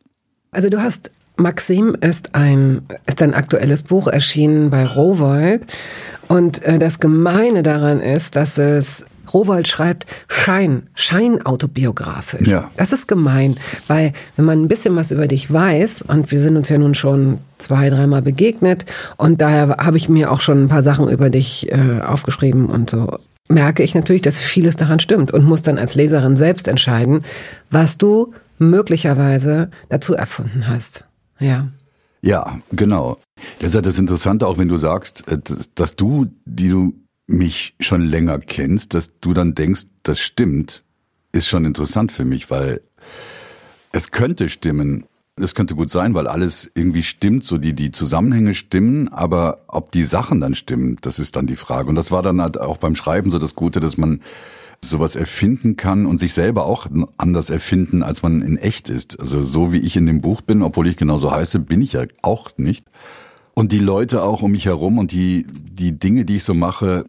[0.52, 5.66] Also du hast Maxim ist ein ist ein aktuelles Buch erschienen bei Rowold
[6.28, 12.47] und äh, das Gemeine daran ist, dass es Rowold schreibt Schein, Scheinautobiografisch.
[12.47, 12.71] Ja.
[12.77, 16.57] Das ist gemein, weil wenn man ein bisschen was über dich weiß und wir sind
[16.57, 18.85] uns ja nun schon zwei, dreimal begegnet
[19.16, 22.90] und daher habe ich mir auch schon ein paar Sachen über dich äh, aufgeschrieben und
[22.90, 27.25] so merke ich natürlich, dass vieles daran stimmt und muss dann als Leserin selbst entscheiden,
[27.71, 31.05] was du möglicherweise dazu erfunden hast.
[31.38, 31.69] Ja.
[32.23, 33.16] Ja, genau.
[33.59, 35.38] Das ist ja das Interessante, auch wenn du sagst, äh,
[35.75, 36.95] dass du, die du
[37.31, 40.85] mich schon länger kennst, dass du dann denkst, das stimmt,
[41.33, 42.81] ist schon interessant für mich, weil
[43.93, 45.05] es könnte stimmen.
[45.37, 49.90] Es könnte gut sein, weil alles irgendwie stimmt, so die, die Zusammenhänge stimmen, aber ob
[49.90, 51.88] die Sachen dann stimmen, das ist dann die Frage.
[51.88, 54.21] Und das war dann halt auch beim Schreiben so das Gute, dass man
[54.83, 59.19] sowas erfinden kann und sich selber auch anders erfinden, als man in echt ist.
[59.19, 62.05] Also so wie ich in dem Buch bin, obwohl ich genauso heiße, bin ich ja
[62.23, 62.87] auch nicht.
[63.55, 67.05] Und die Leute auch um mich herum und die, die Dinge, die ich so mache,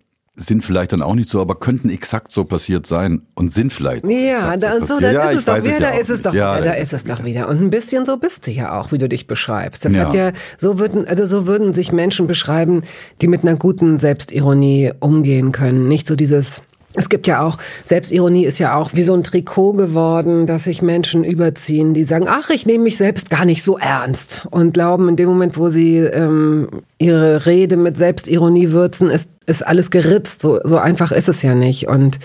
[0.46, 4.06] sind vielleicht dann auch nicht so, aber könnten exakt so passiert sein und sind vielleicht.
[4.06, 6.58] Ja, da, so, so, da ja, ist es doch wieder, da ist es doch ja,
[6.58, 7.48] wieder, da ist es doch wieder.
[7.48, 9.86] Und ein bisschen so bist du ja auch, wie du dich beschreibst.
[9.86, 10.06] Das ja.
[10.06, 12.84] hat ja, so würden, also so würden sich Menschen beschreiben,
[13.22, 15.88] die mit einer guten Selbstironie umgehen können.
[15.88, 19.74] Nicht so dieses, es gibt ja auch, Selbstironie ist ja auch wie so ein Trikot
[19.74, 23.78] geworden, dass sich Menschen überziehen, die sagen, ach, ich nehme mich selbst gar nicht so
[23.78, 29.30] ernst und glauben, in dem Moment, wo sie ähm, ihre Rede mit Selbstironie würzen, ist,
[29.46, 30.42] ist alles geritzt.
[30.42, 31.88] So, so einfach ist es ja nicht.
[31.88, 32.20] Und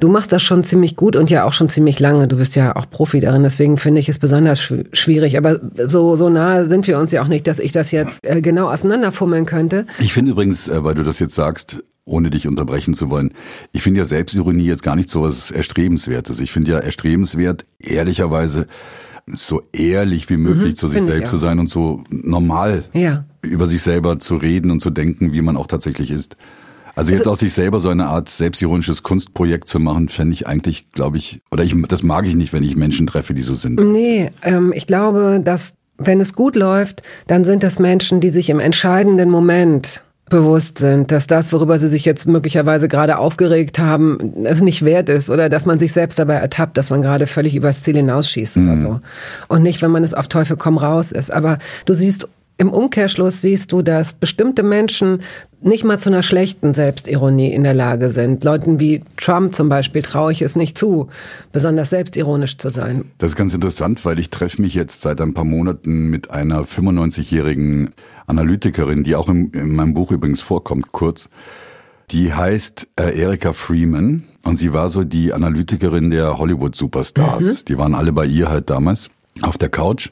[0.00, 2.28] du machst das schon ziemlich gut und ja auch schon ziemlich lange.
[2.28, 4.60] Du bist ja auch Profi darin, deswegen finde ich es besonders
[4.92, 5.38] schwierig.
[5.38, 8.40] Aber so, so nahe sind wir uns ja auch nicht, dass ich das jetzt äh,
[8.40, 9.86] genau auseinanderfummeln könnte.
[10.00, 13.32] Ich finde übrigens, äh, weil du das jetzt sagst, ohne dich unterbrechen zu wollen.
[13.72, 16.40] Ich finde ja Selbstironie jetzt gar nicht so was Erstrebenswertes.
[16.40, 18.66] Ich finde ja erstrebenswert, ehrlicherweise,
[19.32, 23.24] so ehrlich wie möglich mhm, zu sich selbst zu sein und so normal ja.
[23.42, 26.36] über sich selber zu reden und zu denken, wie man auch tatsächlich ist.
[26.94, 30.48] Also jetzt also, aus sich selber so eine Art selbstironisches Kunstprojekt zu machen, fände ich
[30.48, 33.54] eigentlich, glaube ich, oder ich, das mag ich nicht, wenn ich Menschen treffe, die so
[33.54, 33.78] sind.
[33.78, 38.50] Nee, ähm, ich glaube, dass wenn es gut läuft, dann sind das Menschen, die sich
[38.50, 44.44] im entscheidenden Moment bewusst sind, dass das, worüber sie sich jetzt möglicherweise gerade aufgeregt haben,
[44.44, 47.56] es nicht wert ist oder dass man sich selbst dabei ertappt, dass man gerade völlig
[47.56, 48.68] übers Ziel hinausschießt mhm.
[48.68, 49.00] oder so.
[49.48, 51.32] Und nicht, wenn man es auf Teufel komm raus ist.
[51.32, 52.28] Aber du siehst
[52.60, 55.22] im Umkehrschluss siehst du, dass bestimmte Menschen
[55.60, 58.44] nicht mal zu einer schlechten Selbstironie in der Lage sind.
[58.44, 61.08] Leuten wie Trump zum Beispiel traue ich es nicht zu,
[61.52, 63.06] besonders selbstironisch zu sein.
[63.18, 66.62] Das ist ganz interessant, weil ich treffe mich jetzt seit ein paar Monaten mit einer
[66.62, 67.90] 95-jährigen
[68.26, 71.28] Analytikerin, die auch in, in meinem Buch übrigens vorkommt, kurz.
[72.10, 77.62] Die heißt äh, Erika Freeman und sie war so die Analytikerin der Hollywood-Superstars.
[77.62, 77.64] Mhm.
[77.66, 79.10] Die waren alle bei ihr halt damals
[79.42, 80.10] auf der Couch.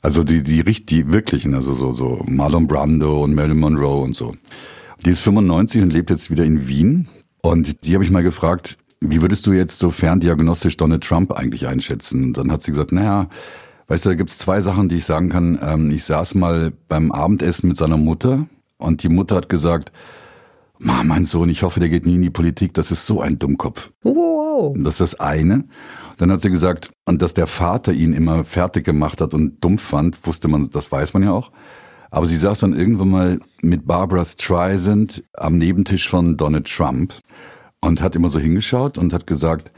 [0.00, 4.34] Also die, die, die wirklichen, also so, so Marlon Brando und Marilyn Monroe und so.
[5.04, 7.08] Die ist 95 und lebt jetzt wieder in Wien.
[7.40, 11.66] Und die habe ich mal gefragt, wie würdest du jetzt so ferndiagnostisch Donald Trump eigentlich
[11.66, 12.24] einschätzen?
[12.24, 13.28] Und dann hat sie gesagt, naja,
[13.88, 15.58] Weißt du, da gibt's zwei Sachen, die ich sagen kann.
[15.62, 19.92] Ähm, ich saß mal beim Abendessen mit seiner Mutter und die Mutter hat gesagt,
[20.78, 22.74] Ma, mein Sohn, ich hoffe, der geht nie in die Politik.
[22.74, 23.90] Das ist so ein Dummkopf.
[24.04, 24.76] Wow.
[24.78, 25.64] Das ist das eine.
[26.18, 29.78] Dann hat sie gesagt, und dass der Vater ihn immer fertig gemacht hat und dumm
[29.78, 31.50] fand, wusste man, das weiß man ja auch.
[32.10, 37.14] Aber sie saß dann irgendwann mal mit Barbara Streisand am Nebentisch von Donald Trump
[37.80, 39.70] und hat immer so hingeschaut und hat gesagt,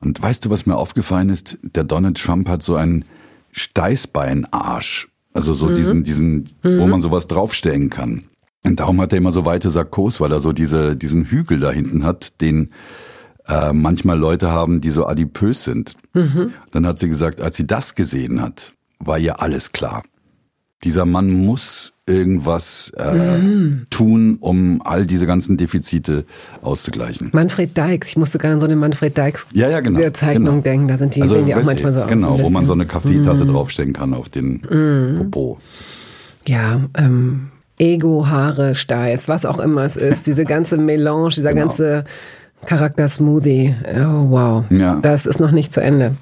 [0.00, 1.58] und weißt du, was mir aufgefallen ist?
[1.62, 3.04] Der Donald Trump hat so ein
[3.52, 5.08] Steißbeinarsch.
[5.34, 5.74] Also so mhm.
[5.74, 6.78] diesen, diesen, mhm.
[6.78, 8.24] wo man sowas draufstellen kann.
[8.64, 11.70] Und darum hat er immer so weite Sakkos, weil er so diese, diesen Hügel da
[11.70, 12.70] hinten hat, den
[13.46, 15.96] äh, manchmal Leute haben, die so adipös sind.
[16.12, 16.52] Mhm.
[16.70, 20.02] Dann hat sie gesagt, als sie das gesehen hat, war ihr alles klar.
[20.84, 23.86] Dieser Mann muss irgendwas äh, mhm.
[23.90, 26.24] tun, um all diese ganzen Defizite
[26.62, 27.30] auszugleichen.
[27.32, 30.60] Manfred Dykes, ich musste gerade an so eine Manfred Dykes ja, ja, genau, Zeichnung genau.
[30.62, 32.36] denken, da sind die, also, sehen die auch manchmal so genau, aus.
[32.36, 33.52] Genau, wo man so eine Kaffeetasse mhm.
[33.52, 35.30] draufstellen kann auf den mhm.
[35.30, 35.58] Popo.
[36.46, 41.66] Ja, ähm, Ego, Haare, Steiß, was auch immer es ist, diese ganze Melange, dieser genau.
[41.66, 42.04] ganze
[42.66, 44.98] Charakter-Smoothie, oh wow, ja.
[45.02, 46.14] das ist noch nicht zu Ende.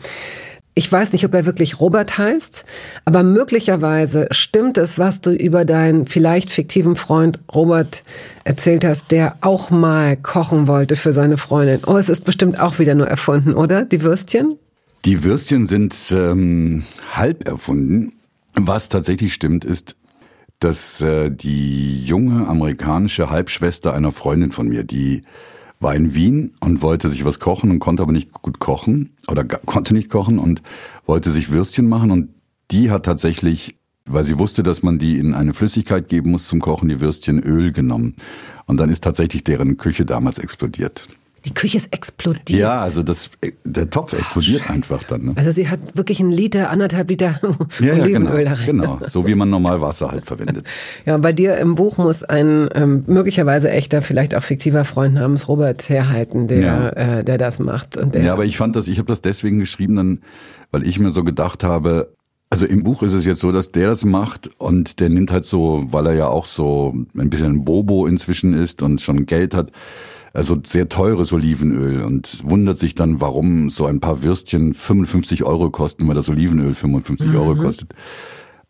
[0.79, 2.67] Ich weiß nicht, ob er wirklich Robert heißt,
[3.07, 8.05] aber möglicherweise stimmt es, was du über deinen vielleicht fiktiven Freund Robert
[8.45, 11.81] erzählt hast, der auch mal kochen wollte für seine Freundin.
[11.87, 13.87] Oh, es ist bestimmt auch wieder nur erfunden, oder?
[13.87, 14.59] Die Würstchen?
[15.07, 18.13] Die Würstchen sind ähm, halb erfunden.
[18.53, 19.97] Was tatsächlich stimmt, ist,
[20.61, 25.23] dass äh, die junge amerikanische Halbschwester einer Freundin von mir, die
[25.81, 29.45] war in Wien und wollte sich was kochen und konnte aber nicht gut kochen oder
[29.45, 30.63] konnte nicht kochen und
[31.05, 32.31] wollte sich Würstchen machen und
[32.71, 36.61] die hat tatsächlich, weil sie wusste, dass man die in eine Flüssigkeit geben muss zum
[36.61, 38.17] Kochen, die Würstchen Öl genommen.
[38.67, 41.07] Und dann ist tatsächlich deren Küche damals explodiert.
[41.47, 42.51] Die Küche ist explodiert.
[42.51, 43.31] Ja, also das,
[43.65, 44.73] der Topf explodiert Scheiße.
[44.73, 45.27] einfach dann.
[45.27, 45.33] Ne?
[45.37, 47.41] Also sie hat wirklich einen Liter, anderthalb Liter
[47.81, 48.67] ja, Olivenöl ja, genau, da rein.
[48.67, 50.67] Genau, so wie man normal Wasser halt verwendet.
[51.05, 55.47] Ja, bei dir im Buch muss ein ähm, möglicherweise echter, vielleicht auch fiktiver Freund namens
[55.47, 56.89] Robert herhalten, der, ja.
[57.19, 57.97] äh, der das macht.
[57.97, 60.19] Und der ja, aber ich fand das, ich habe das deswegen geschrieben, dann,
[60.73, 62.13] weil ich mir so gedacht habe,
[62.51, 65.45] also im Buch ist es jetzt so, dass der das macht und der nimmt halt
[65.45, 69.71] so, weil er ja auch so ein bisschen Bobo inzwischen ist und schon Geld hat,
[70.37, 75.71] also sehr teures Olivenöl und wundert sich dann, warum so ein paar Würstchen 55 Euro
[75.71, 77.37] kosten, weil das Olivenöl 55 mhm.
[77.37, 77.95] Euro kostet.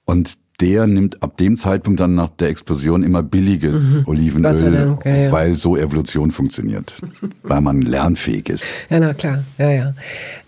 [0.04, 4.02] Und der nimmt ab dem Zeitpunkt dann nach der Explosion immer billiges mhm.
[4.06, 5.32] Olivenöl, Dank, ja, ja.
[5.32, 6.94] weil so Evolution funktioniert,
[7.42, 8.64] weil man lernfähig ist.
[8.88, 9.94] Ja, na klar, ja, ja.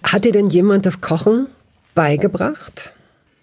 [0.04, 1.48] Hat dir denn jemand das Kochen
[1.94, 2.94] beigebracht?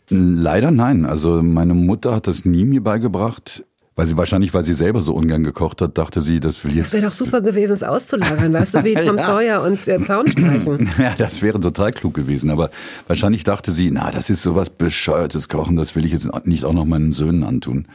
[0.07, 1.05] Leider nein.
[1.05, 3.65] Also meine Mutter hat das nie mir beigebracht.
[3.97, 6.87] Weil sie wahrscheinlich, weil sie selber so ungern gekocht hat, dachte sie, das will jetzt.
[6.87, 9.23] Das wäre doch super gewesen, es auszulagern, weißt du, wie Tom ja.
[9.23, 10.89] Sawyer und äh, Zaunstreichen.
[10.97, 12.49] Ja, das wäre total klug gewesen.
[12.49, 12.69] Aber
[13.07, 16.73] wahrscheinlich dachte sie, na, das ist sowas bescheuertes Kochen, das will ich jetzt nicht auch
[16.73, 17.87] noch meinen Söhnen antun.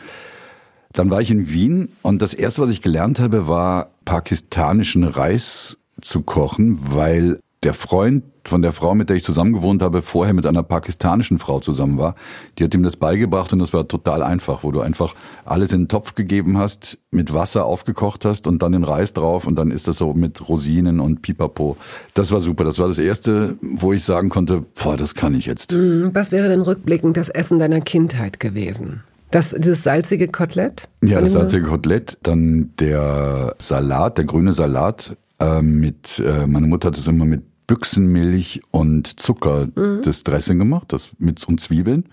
[0.93, 5.79] Dann war ich in Wien und das erste, was ich gelernt habe, war pakistanischen Reis
[6.01, 10.33] zu kochen, weil der Freund von der Frau, mit der ich zusammen gewohnt habe, vorher
[10.33, 12.15] mit einer pakistanischen Frau zusammen war.
[12.59, 15.83] Die hat ihm das beigebracht und das war total einfach, wo du einfach alles in
[15.83, 19.71] den Topf gegeben hast, mit Wasser aufgekocht hast und dann den Reis drauf und dann
[19.71, 21.77] ist das so mit Rosinen und Pipapo.
[22.15, 22.65] Das war super.
[22.65, 25.73] Das war das erste, wo ich sagen konnte, boah, das kann ich jetzt.
[25.73, 26.11] Mhm.
[26.15, 29.03] Was wäre denn rückblickend das Essen deiner Kindheit gewesen?
[29.31, 30.89] Das, dieses salzige Kotelett?
[31.05, 36.89] Ja, das salzige Kotelett, dann der Salat, der grüne Salat äh, mit, äh, meine Mutter
[36.89, 40.01] hat es immer mit Büchsenmilch und Zucker mhm.
[40.03, 42.09] das Dressing gemacht, das mit und Zwiebeln.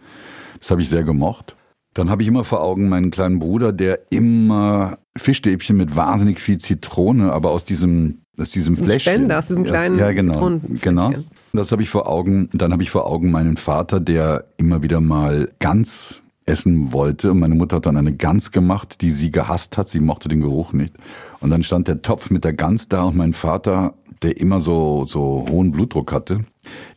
[0.59, 1.55] Das habe ich sehr gemocht.
[1.95, 6.59] Dann habe ich immer vor Augen meinen kleinen Bruder, der immer Fischstäbchen mit wahnsinnig viel
[6.59, 9.13] Zitrone, aber aus diesem aus diesem Fläschchen.
[9.13, 10.59] Spender, aus diesem kleinen Ja, genau.
[10.79, 11.11] Genau.
[11.53, 12.49] Das habe ich vor Augen.
[12.53, 17.31] Dann habe ich vor Augen meinen Vater, der immer wieder mal Gans essen wollte.
[17.31, 19.89] Und meine Mutter hat dann eine Gans gemacht, die sie gehasst hat.
[19.89, 20.95] Sie mochte den Geruch nicht.
[21.39, 25.05] Und dann stand der Topf mit der Gans da und mein Vater der immer so,
[25.05, 26.45] so hohen Blutdruck hatte,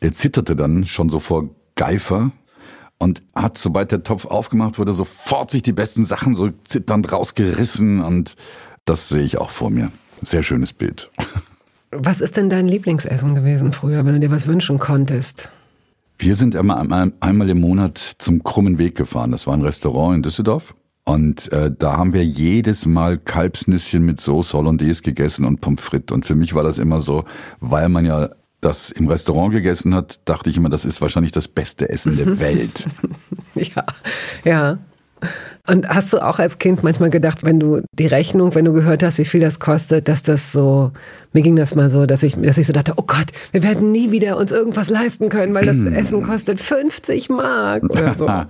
[0.02, 2.32] der zitterte dann schon so vor Geifer
[2.98, 8.00] und hat, sobald der Topf aufgemacht wurde, sofort sich die besten Sachen so zitternd rausgerissen
[8.00, 8.36] und
[8.84, 9.90] das sehe ich auch vor mir.
[10.22, 11.10] Sehr schönes Bild.
[11.90, 15.50] Was ist denn dein Lieblingsessen gewesen früher, wenn du dir was wünschen konntest?
[16.20, 19.32] Wir sind einmal, einmal im Monat zum Krummen Weg gefahren.
[19.32, 20.74] Das war ein Restaurant in Düsseldorf.
[21.04, 26.14] Und äh, da haben wir jedes Mal Kalbsnüsschen mit Sauce Hollandaise gegessen und Pommes frites.
[26.14, 27.24] Und für mich war das immer so,
[27.60, 28.28] weil man ja
[28.60, 32.38] das im Restaurant gegessen hat, dachte ich immer, das ist wahrscheinlich das beste Essen der
[32.38, 32.86] Welt.
[33.54, 33.86] ja,
[34.44, 34.78] ja.
[35.68, 39.02] Und hast du auch als Kind manchmal gedacht, wenn du die Rechnung, wenn du gehört
[39.02, 40.92] hast, wie viel das kostet, dass das so,
[41.32, 43.92] mir ging das mal so, dass ich, dass ich so dachte, oh Gott, wir werden
[43.92, 48.28] nie wieder uns irgendwas leisten können, weil das Essen kostet 50 Mark oder so.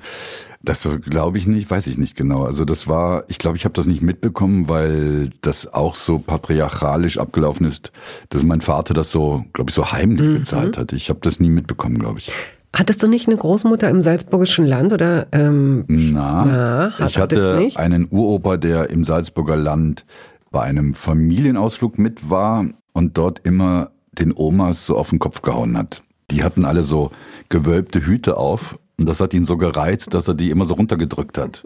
[0.62, 2.44] Das glaube ich nicht, weiß ich nicht genau.
[2.44, 7.16] Also das war, ich glaube, ich habe das nicht mitbekommen, weil das auch so patriarchalisch
[7.16, 7.92] abgelaufen ist,
[8.28, 10.34] dass mein Vater das so, glaube ich, so heimlich mhm.
[10.34, 10.92] bezahlt hat.
[10.92, 12.30] Ich habe das nie mitbekommen, glaube ich.
[12.74, 15.26] Hattest du nicht eine Großmutter im salzburgischen Land oder?
[15.32, 20.04] Ähm, na, na hat, ich hatte einen Uropa, der im Salzburger Land
[20.50, 25.76] bei einem Familienausflug mit war und dort immer den Omas so auf den Kopf gehauen
[25.76, 26.02] hat.
[26.30, 27.10] Die hatten alle so
[27.48, 31.38] gewölbte Hüte auf und das hat ihn so gereizt, dass er die immer so runtergedrückt
[31.38, 31.64] hat.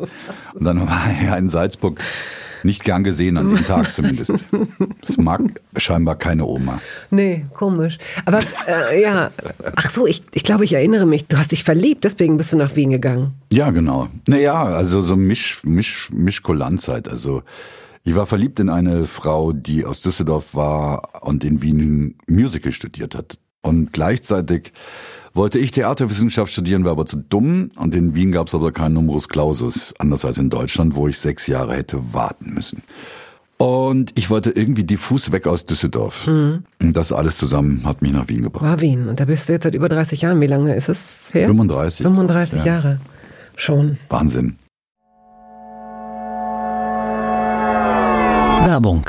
[0.55, 2.01] Und dann war er in Salzburg
[2.65, 4.45] nicht gern gesehen, an dem Tag zumindest.
[5.01, 5.41] Das mag
[5.77, 6.81] scheinbar keine Oma.
[7.11, 7.99] Nee, komisch.
[8.25, 9.31] Aber äh, ja,
[9.77, 12.57] ach so, ich, ich glaube, ich erinnere mich, du hast dich verliebt, deswegen bist du
[12.57, 13.35] nach Wien gegangen.
[13.53, 14.09] Ja, genau.
[14.27, 17.09] Naja, also so Misch, Misch, Mischkulanzheit.
[17.09, 17.43] Also
[18.05, 23.15] ich war verliebt in eine Frau, die aus Düsseldorf war und in Wien Musical studiert
[23.15, 23.39] hat.
[23.65, 24.73] Und gleichzeitig
[25.33, 28.93] wollte ich Theaterwissenschaft studieren, war aber zu dumm und in Wien gab es aber keinen
[28.93, 32.83] Numerus Clausus, anders als in Deutschland, wo ich sechs Jahre hätte warten müssen.
[33.57, 36.27] Und ich wollte irgendwie diffus weg aus Düsseldorf.
[36.27, 36.65] Mhm.
[36.83, 38.65] Und das alles zusammen hat mich nach Wien gebracht.
[38.65, 39.09] War Wien.
[39.09, 40.41] Und da bist du jetzt seit über 30 Jahren.
[40.41, 41.47] Wie lange ist es her?
[41.47, 42.05] 35.
[42.05, 42.67] 35 ja.
[42.67, 43.01] Jahre.
[43.57, 43.99] Schon.
[44.11, 44.59] Wahnsinn.
[48.67, 49.09] Werbung.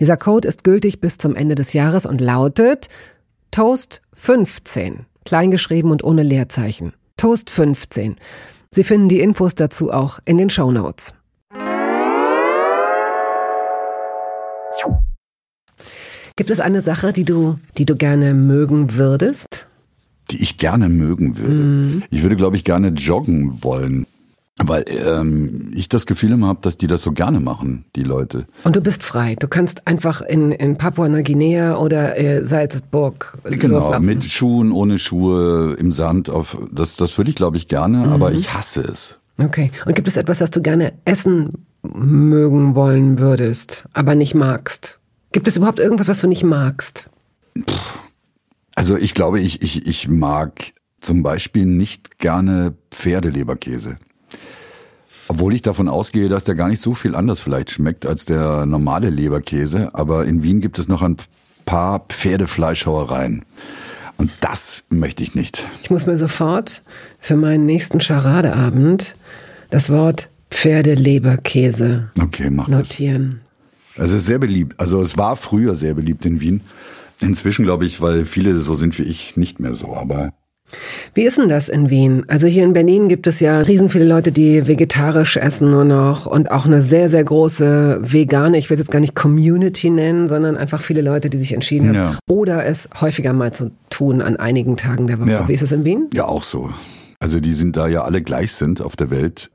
[0.00, 2.88] Dieser Code ist gültig bis zum Ende des Jahres und lautet
[3.50, 6.92] Toast 15, kleingeschrieben und ohne Leerzeichen.
[7.16, 8.16] Toast 15.
[8.70, 11.14] Sie finden die Infos dazu auch in den Show Notes.
[16.36, 19.68] Gibt es eine Sache, die du, die du gerne mögen würdest?
[20.32, 21.54] Die ich gerne mögen würde.
[21.54, 22.02] Mhm.
[22.10, 24.04] Ich würde, glaube ich, gerne joggen wollen.
[24.62, 28.46] Weil ähm, ich das Gefühl immer habe, dass die das so gerne machen, die Leute.
[28.62, 29.34] Und du bist frei.
[29.34, 34.06] Du kannst einfach in, in Papua-Neuguinea oder äh, Salzburg genau, loslaufen.
[34.06, 36.30] mit Schuhen, ohne Schuhe, im Sand.
[36.30, 38.12] Auf das, das würde ich, glaube ich, gerne, mhm.
[38.12, 39.18] aber ich hasse es.
[39.38, 39.72] Okay.
[39.86, 45.00] Und gibt es etwas, das du gerne essen mögen wollen würdest, aber nicht magst?
[45.32, 47.10] Gibt es überhaupt irgendwas, was du nicht magst?
[48.76, 53.98] Also ich glaube, ich, ich, ich mag zum Beispiel nicht gerne Pferdeleberkäse.
[55.28, 58.66] Obwohl ich davon ausgehe, dass der gar nicht so viel anders vielleicht schmeckt als der
[58.66, 59.90] normale Leberkäse.
[59.94, 61.16] Aber in Wien gibt es noch ein
[61.64, 63.44] paar Pferdefleischhauereien.
[64.16, 65.66] Und das möchte ich nicht.
[65.82, 66.82] Ich muss mir sofort
[67.20, 69.16] für meinen nächsten Charadeabend
[69.70, 73.40] das Wort Pferdeleberkäse okay, mach notieren.
[73.96, 74.78] Es ist sehr beliebt.
[74.78, 76.60] Also es war früher sehr beliebt in Wien.
[77.20, 79.94] Inzwischen glaube ich, weil viele so sind wie ich, nicht mehr so.
[79.96, 80.30] Aber
[81.14, 82.24] wie ist denn das in Wien?
[82.28, 86.26] Also hier in Berlin gibt es ja riesen viele Leute, die vegetarisch essen nur noch
[86.26, 90.56] und auch eine sehr, sehr große vegane, ich will jetzt gar nicht Community nennen, sondern
[90.56, 92.18] einfach viele Leute, die sich entschieden haben, ja.
[92.28, 95.30] oder es häufiger mal zu tun an einigen Tagen der Woche.
[95.30, 95.48] Ja.
[95.48, 96.08] Wie ist es in Wien?
[96.12, 96.70] Ja, auch so.
[97.20, 99.50] Also die sind da ja alle gleich sind auf der Welt,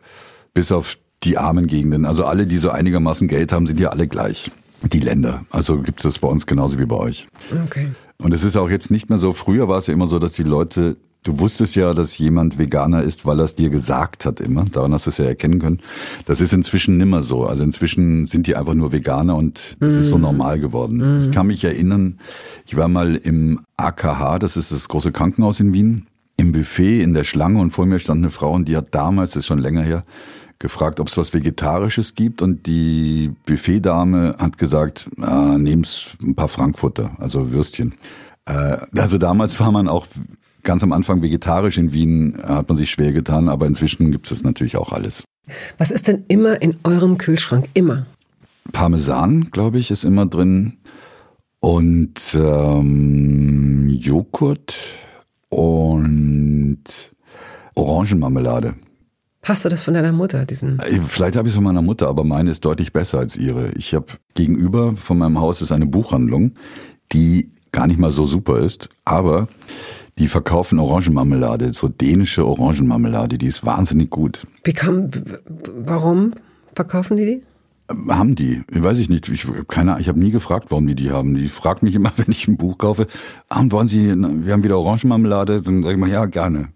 [0.53, 2.05] bis auf die armen Gegenden.
[2.05, 4.51] Also alle, die so einigermaßen Geld haben, sind ja alle gleich.
[4.81, 5.45] Die Länder.
[5.49, 7.27] Also gibt es das bei uns genauso wie bei euch.
[7.65, 7.89] Okay.
[8.21, 9.33] Und es ist auch jetzt nicht mehr so.
[9.33, 13.03] Früher war es ja immer so, dass die Leute Du wusstest ja, dass jemand Veganer
[13.03, 14.63] ist, weil er es dir gesagt hat immer.
[14.63, 15.81] Daran hast du es ja erkennen können.
[16.23, 17.43] Das ist inzwischen nimmer so.
[17.43, 19.99] Also inzwischen sind die einfach nur Veganer und das mm.
[19.99, 20.23] ist so mhm.
[20.23, 20.97] normal geworden.
[20.97, 21.23] Mm.
[21.25, 22.19] Ich kann mich erinnern,
[22.65, 26.05] ich war mal im AKH, das ist das große Krankenhaus in Wien,
[26.37, 29.31] im Buffet in der Schlange und vor mir stand eine Frau und die hat damals,
[29.31, 30.05] das ist schon länger her,
[30.59, 36.49] gefragt, ob es was Vegetarisches gibt und die Buffetdame hat gesagt, äh, nehm's ein paar
[36.49, 37.93] Frankfurter, also Würstchen.
[38.45, 40.05] Äh, also damals war man auch
[40.63, 44.43] ganz am Anfang vegetarisch in Wien, hat man sich schwer getan, aber inzwischen gibt es
[44.43, 45.23] natürlich auch alles.
[45.77, 47.69] Was ist denn immer in eurem Kühlschrank?
[47.73, 48.05] Immer?
[48.71, 50.77] Parmesan, glaube ich, ist immer drin
[51.59, 54.75] und ähm, Joghurt
[55.49, 56.83] und
[57.75, 58.75] Orangenmarmelade.
[59.43, 60.79] Hast du das von deiner Mutter, diesen?
[60.79, 63.71] Äh, Vielleicht habe ich es von meiner Mutter, aber meine ist deutlich besser als ihre.
[63.71, 66.51] Ich habe gegenüber von meinem Haus ist eine Buchhandlung,
[67.11, 69.47] die gar nicht mal so super ist, aber
[70.17, 74.45] die verkaufen Orangenmarmelade, so dänische Orangenmarmelade, die ist wahnsinnig gut.
[74.65, 75.09] Wie kam,
[75.85, 76.33] warum
[76.75, 77.43] verkaufen die die?
[78.09, 78.61] Haben die?
[78.71, 79.29] Weiß ich nicht.
[79.29, 81.35] Ich, keine, ich habe nie gefragt, warum die die haben.
[81.35, 83.07] Die fragt mich immer, wenn ich ein Buch kaufe,
[83.47, 86.69] ah, wollen Sie, wir haben wieder Orangenmarmelade, dann sage ich mal, ja, gerne.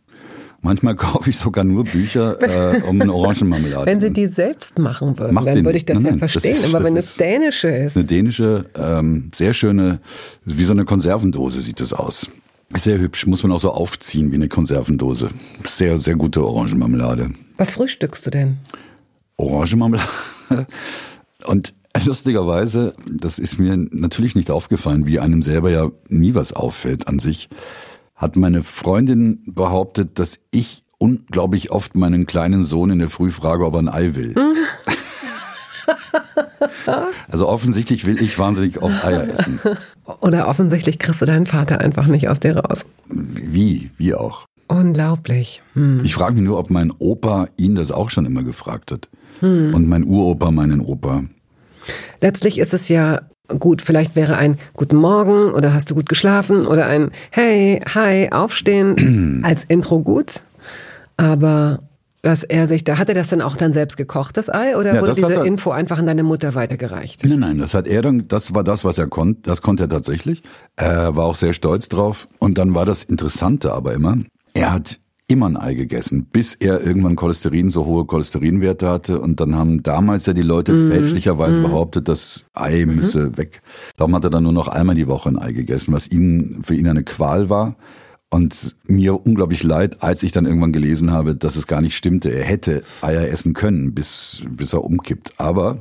[0.63, 3.85] Manchmal kaufe ich sogar nur Bücher äh, um eine Orangenmarmelade.
[3.85, 6.31] Wenn sie die selbst machen würden, Macht dann würde ich das Nein, ja nein, das
[6.31, 6.55] verstehen.
[6.55, 9.99] ist- Aber wenn das es dänische ist, Eine dänische, ähm, sehr schöne,
[10.45, 12.27] wie so eine Konservendose sieht es aus.
[12.75, 15.29] Sehr hübsch, muss man auch so aufziehen wie eine Konservendose.
[15.67, 17.29] Sehr, sehr gute Orangenmarmelade.
[17.57, 18.57] was frühstückst du denn?
[19.35, 20.07] Orangenmarmelade.
[21.45, 21.73] Und
[22.05, 27.19] lustigerweise, das ist mir natürlich nicht aufgefallen, wie einem selber ja nie was auffällt an
[27.19, 27.49] sich,
[28.23, 33.65] hat meine Freundin behauptet, dass ich unglaublich oft meinen kleinen Sohn in der Früh frage,
[33.65, 34.33] ob er ein Ei will.
[37.29, 39.59] also offensichtlich will ich wahnsinnig oft Eier essen.
[40.21, 42.85] Oder offensichtlich kriegst du deinen Vater einfach nicht aus dir raus.
[43.09, 44.45] Wie, wie auch.
[44.67, 45.61] Unglaublich.
[45.73, 46.01] Hm.
[46.05, 49.09] Ich frage mich nur, ob mein Opa ihn das auch schon immer gefragt hat.
[49.41, 51.25] Und mein Uropa meinen Opa.
[52.21, 56.65] Letztlich ist es ja gut, vielleicht wäre ein Guten Morgen oder hast du gut geschlafen
[56.67, 60.43] oder ein Hey, hi, aufstehen als Intro gut.
[61.17, 61.79] Aber
[62.21, 64.95] dass er sich, da hat er das dann auch dann selbst gekocht, das Ei, oder
[64.95, 67.23] Ja, wurde diese er- Info einfach an deine Mutter weitergereicht?
[67.25, 69.89] Nein, nein, das hat er dann, das war das, was er konnte, das konnte er
[69.89, 70.41] tatsächlich.
[70.77, 72.29] Er war auch sehr stolz drauf.
[72.39, 74.15] Und dann war das Interessante aber immer,
[74.53, 79.19] er hat immer ein Ei gegessen, bis er irgendwann Cholesterin, so hohe Cholesterinwerte hatte.
[79.19, 83.61] Und dann haben damals ja die Leute fälschlicherweise behauptet, das Ei müsse weg.
[83.97, 86.75] Darum hat er dann nur noch einmal die Woche ein Ei gegessen, was ihn, für
[86.75, 87.75] ihn eine Qual war.
[88.29, 92.29] Und mir unglaublich leid, als ich dann irgendwann gelesen habe, dass es gar nicht stimmte.
[92.29, 95.35] Er hätte Eier essen können, bis, bis er umkippt.
[95.37, 95.77] Aber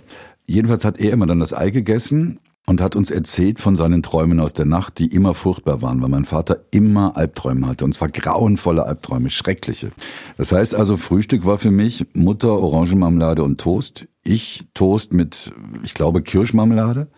[0.46, 4.38] jedenfalls hat er immer dann das Ei gegessen und hat uns erzählt von seinen Träumen
[4.38, 7.84] aus der Nacht, die immer furchtbar waren, weil mein Vater immer Albträume hatte.
[7.84, 9.90] Und zwar grauenvolle Albträume, schreckliche.
[10.36, 14.06] Das heißt also, Frühstück war für mich Mutter, Orangenmarmelade und Toast.
[14.22, 15.52] Ich Toast mit,
[15.82, 17.08] ich glaube, Kirschmarmelade.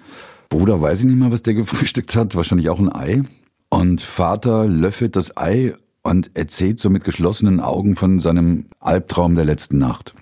[0.49, 2.37] Bruder weiß ich nicht mal, was der gefrühstückt hat.
[2.37, 3.23] Wahrscheinlich auch ein Ei.
[3.69, 9.45] Und Vater löffelt das Ei und erzählt so mit geschlossenen Augen von seinem Albtraum der
[9.45, 10.15] letzten Nacht.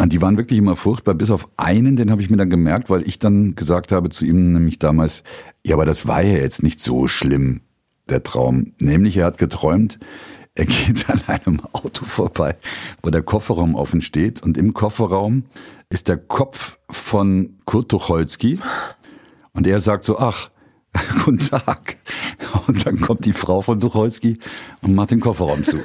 [0.00, 2.88] Und die waren wirklich immer furchtbar, bis auf einen, den habe ich mir dann gemerkt,
[2.88, 5.22] weil ich dann gesagt habe zu ihm nämlich damals,
[5.62, 7.60] ja, aber das war ja jetzt nicht so schlimm,
[8.08, 8.68] der Traum.
[8.78, 9.98] Nämlich er hat geträumt,
[10.54, 12.56] er geht an einem Auto vorbei,
[13.02, 15.44] wo der Kofferraum offen steht und im Kofferraum
[15.90, 18.58] ist der Kopf von Kurt Tucholsky
[19.52, 20.48] und er sagt so, ach,
[21.26, 21.99] guten Tag.
[22.66, 24.38] Und dann kommt die Frau von Tucholsky
[24.82, 25.76] und macht den Kofferraum zu.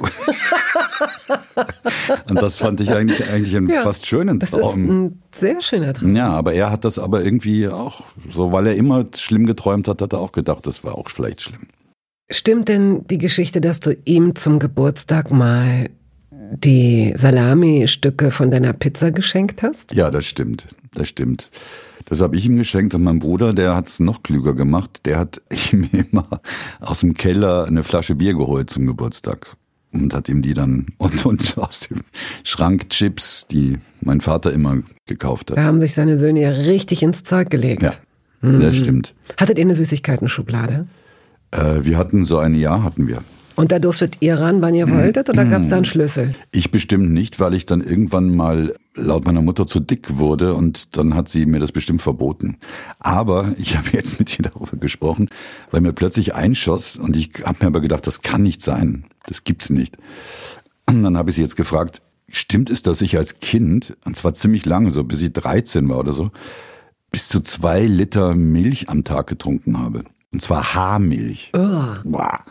[2.28, 5.06] und das fand ich eigentlich, eigentlich einen Ja, fast schönen Das ist Traum.
[5.06, 6.14] ein sehr schöner Traum.
[6.16, 10.00] Ja, aber er hat das aber irgendwie auch, so weil er immer schlimm geträumt hat,
[10.02, 11.66] hat er auch gedacht, das war auch vielleicht schlimm.
[12.30, 15.90] Stimmt denn die Geschichte, dass du ihm zum Geburtstag mal
[16.30, 19.94] die Salami-Stücke von deiner Pizza geschenkt hast?
[19.94, 20.66] Ja, das stimmt.
[20.96, 21.50] Das stimmt.
[22.06, 25.00] Das habe ich ihm geschenkt und mein Bruder, der hat es noch klüger gemacht.
[25.04, 25.42] Der hat
[25.72, 26.26] ihm immer
[26.80, 29.56] aus dem Keller eine Flasche Bier geholt zum Geburtstag
[29.92, 32.00] und hat ihm die dann und, und aus dem
[32.44, 35.64] Schrank Chips, die mein Vater immer gekauft Da hat.
[35.64, 37.82] haben sich seine Söhne ja richtig ins Zeug gelegt.
[37.82, 37.92] Ja,
[38.40, 39.14] das stimmt.
[39.38, 40.86] Hattet ihr eine Süßigkeiten-Schublade?
[41.50, 43.22] Äh, wir hatten so ein Jahr hatten wir.
[43.56, 46.34] Und da durftet ihr ran, wann ihr wolltet, oder gab es da einen Schlüssel?
[46.52, 50.96] Ich bestimmt nicht, weil ich dann irgendwann mal laut meiner Mutter zu dick wurde und
[50.96, 52.58] dann hat sie mir das bestimmt verboten.
[52.98, 55.28] Aber ich habe jetzt mit ihr darüber gesprochen,
[55.70, 59.04] weil mir plötzlich einschoss und ich habe mir aber gedacht, das kann nicht sein.
[59.26, 59.96] Das gibt's nicht.
[60.86, 64.34] Und dann habe ich sie jetzt gefragt, stimmt es, dass ich als Kind, und zwar
[64.34, 66.30] ziemlich lange, so bis ich 13 war oder so,
[67.10, 70.04] bis zu zwei Liter Milch am Tag getrunken habe.
[70.32, 71.50] Und zwar Haarmilch.
[71.52, 72.44] Boah.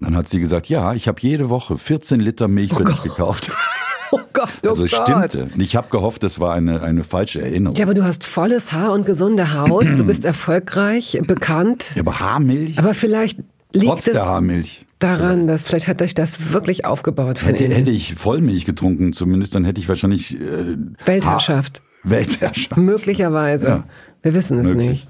[0.00, 3.02] Und dann hat sie gesagt, ja, ich habe jede Woche 14 Liter Milch für dich
[3.02, 3.50] gekauft.
[4.12, 5.08] Oh Gott, oh Also es Gott.
[5.08, 5.48] stimmte.
[5.52, 7.74] Und ich habe gehofft, das war eine, eine falsche Erinnerung.
[7.76, 9.86] Ja, aber du hast volles Haar und gesunde Haut.
[9.86, 11.90] Du bist erfolgreich, bekannt.
[11.96, 12.78] Ja, aber Haarmilch?
[12.78, 13.38] Aber vielleicht
[13.72, 14.86] liegt Trotz es der Haarmilch.
[15.00, 19.56] daran, dass vielleicht hat euch das wirklich aufgebaut von Hätte, hätte ich Vollmilch getrunken, zumindest,
[19.56, 20.76] dann hätte ich wahrscheinlich äh,
[21.06, 21.82] Weltherrschaft.
[22.04, 22.76] Haar- Weltherrschaft.
[22.76, 23.66] Möglicherweise.
[23.66, 23.84] Ja.
[24.22, 24.88] Wir wissen es Möglich.
[24.90, 25.08] nicht.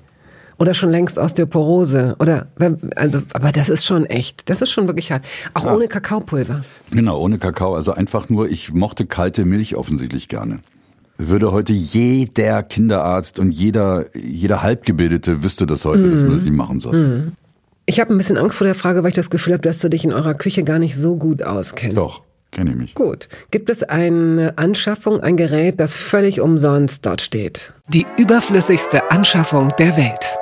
[0.59, 2.17] Oder schon längst Osteoporose.
[2.19, 2.47] Oder,
[2.97, 4.49] also, aber das ist schon echt.
[4.49, 5.25] Das ist schon wirklich hart.
[5.55, 6.65] Auch ohne Kakaopulver.
[6.91, 7.75] Genau, ohne Kakao.
[7.75, 10.61] Also einfach nur, ich mochte kalte Milch offensichtlich gerne.
[11.19, 16.57] würde heute jeder Kinderarzt und jeder, jeder Halbgebildete wüsste das heute, dass man das nicht
[16.57, 17.33] machen soll.
[17.87, 19.89] Ich habe ein bisschen Angst vor der Frage, weil ich das Gefühl habe, dass du
[19.91, 21.97] dich in eurer Küche gar nicht so gut auskennst.
[21.97, 22.95] Doch, kenne ich mich.
[22.95, 23.29] Gut.
[23.51, 27.73] Gibt es eine Anschaffung, ein Gerät, das völlig umsonst dort steht?
[27.89, 30.39] Die überflüssigste Anschaffung der Welt.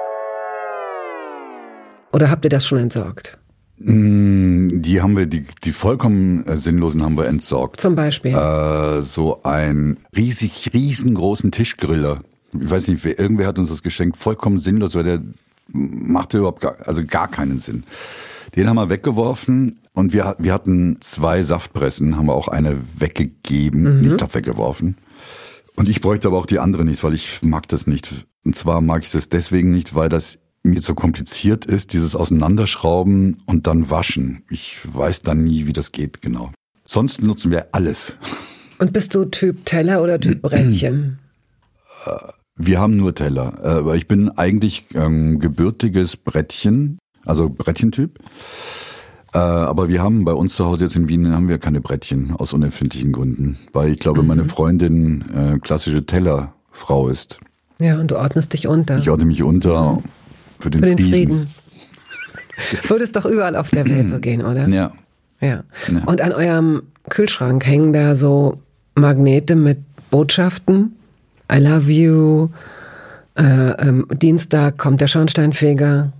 [2.13, 3.39] Oder habt ihr das schon entsorgt?
[3.79, 7.81] Mm, Die haben wir, die, die vollkommen äh, sinnlosen haben wir entsorgt.
[7.81, 8.33] Zum Beispiel.
[8.33, 12.23] Äh, so ein riesig, riesengroßen Tischgriller.
[12.53, 14.17] Ich weiß nicht, wer, irgendwer hat uns das geschenkt.
[14.17, 15.23] Vollkommen sinnlos, weil der
[15.73, 17.85] machte überhaupt gar, also gar keinen Sinn.
[18.55, 24.01] Den haben wir weggeworfen und wir, wir hatten zwei Saftpressen, haben wir auch eine weggegeben,
[24.03, 24.97] nicht glaub, weggeworfen.
[25.77, 28.27] Und ich bräuchte aber auch die andere nicht, weil ich mag das nicht.
[28.45, 33.39] Und zwar mag ich das deswegen nicht, weil das mir zu kompliziert ist, dieses Auseinanderschrauben
[33.47, 34.43] und dann waschen.
[34.49, 36.53] Ich weiß dann nie, wie das geht, genau.
[36.87, 38.17] Sonst nutzen wir alles.
[38.79, 41.19] Und bist du Typ Teller oder Typ Brettchen?
[42.57, 43.55] Wir haben nur Teller.
[43.63, 48.19] Äh, Aber ich bin eigentlich ähm, gebürtiges Brettchen, also Brettchentyp.
[49.35, 52.33] Äh, aber wir haben bei uns zu Hause jetzt in Wien haben wir keine Brettchen
[52.33, 57.39] aus unerfindlichen Gründen, weil ich glaube, meine Freundin äh, klassische Tellerfrau ist.
[57.81, 58.97] Ja, und du ordnest dich unter.
[58.97, 60.03] Ich ordne mich unter
[60.63, 61.11] für den, Für den Frieden.
[61.11, 61.49] Frieden.
[62.89, 64.69] Würde es doch überall auf der Welt so gehen, oder?
[64.69, 64.93] Ja.
[65.41, 65.65] Ja.
[65.91, 66.03] Ja.
[66.07, 68.61] Und an eurem Kühlschrank hängen da so
[68.95, 69.79] Magnete mit
[70.11, 70.97] Botschaften.
[71.53, 72.49] I love you.
[73.35, 76.13] Äh, ähm, Dienstag kommt der Schornsteinfeger.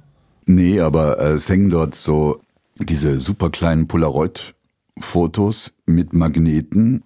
[0.47, 2.41] Nee, aber äh, es hängen dort so
[2.79, 7.05] diese super kleinen Polaroid-Fotos mit Magneten,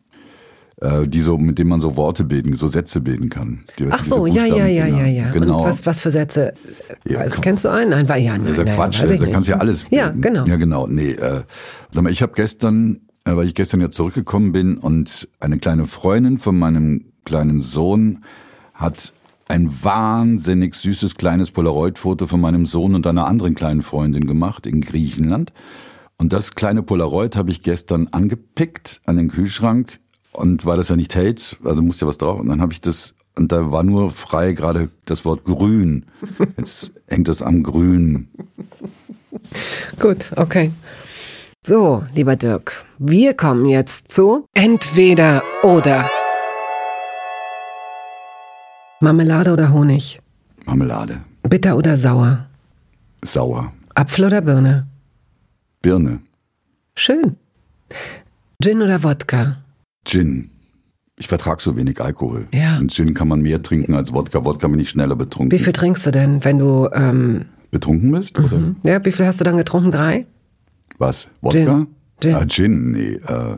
[0.81, 3.65] äh, die so, mit denen man so Worte bilden, so Sätze bilden kann.
[3.79, 5.31] Die, Ach so, ja, ja, ja, ja, ja.
[5.31, 5.61] Genau.
[5.63, 6.53] Und was, was für Sätze?
[7.07, 7.91] Ja, also, kennst du einen?
[7.91, 9.33] Nein, war ja, nein, Das ist ja nein, Quatsch, weiß da nicht.
[9.33, 10.23] kannst du ja alles Ja, bilden.
[10.23, 10.45] genau.
[10.47, 10.87] Ja, genau.
[10.87, 11.43] Nee, äh,
[11.93, 15.87] sag mal, ich habe gestern, äh, weil ich gestern ja zurückgekommen bin und eine kleine
[15.87, 18.25] Freundin von meinem kleinen Sohn
[18.75, 19.13] hat
[19.49, 24.81] ein wahnsinnig süßes kleines Polaroid-Foto von meinem Sohn und einer anderen kleinen Freundin gemacht in
[24.81, 25.53] Griechenland.
[26.19, 30.01] Und das kleine Polaroid habe ich gestern angepickt an den Kühlschrank
[30.37, 32.39] und weil das ja nicht hält, also musste ja was drauf.
[32.41, 36.07] Und dann habe ich das und da war nur frei gerade das Wort grün.
[36.57, 38.29] Jetzt hängt das am Grün.
[40.01, 40.71] Gut, okay.
[41.67, 46.09] So, lieber Dirk, wir kommen jetzt zu entweder oder.
[49.01, 50.21] Marmelade oder Honig?
[50.65, 52.47] Marmelade, Bitter oder sauer?
[53.23, 54.87] sauer, Apfel oder Birne?
[55.83, 56.21] Birne,
[56.97, 57.37] Schön.
[58.63, 59.59] Gin oder Wodka?
[60.07, 60.51] Gin.
[61.19, 62.47] Ich vertrage so wenig Alkohol.
[62.53, 62.79] Ja.
[62.79, 64.45] Und Gin kann man mehr trinken als Wodka.
[64.45, 65.51] Wodka bin ich schneller betrunken.
[65.59, 68.39] Wie viel trinkst du denn, wenn du, ähm, Betrunken bist?
[68.39, 69.91] Oder ja, wie viel hast du dann getrunken?
[69.91, 70.27] Drei?
[70.99, 71.29] was?
[71.41, 71.59] Wodka?
[71.59, 71.87] Gin.
[72.21, 72.35] Gin.
[72.35, 73.15] Ah, Gin, nee.
[73.15, 73.57] Äh,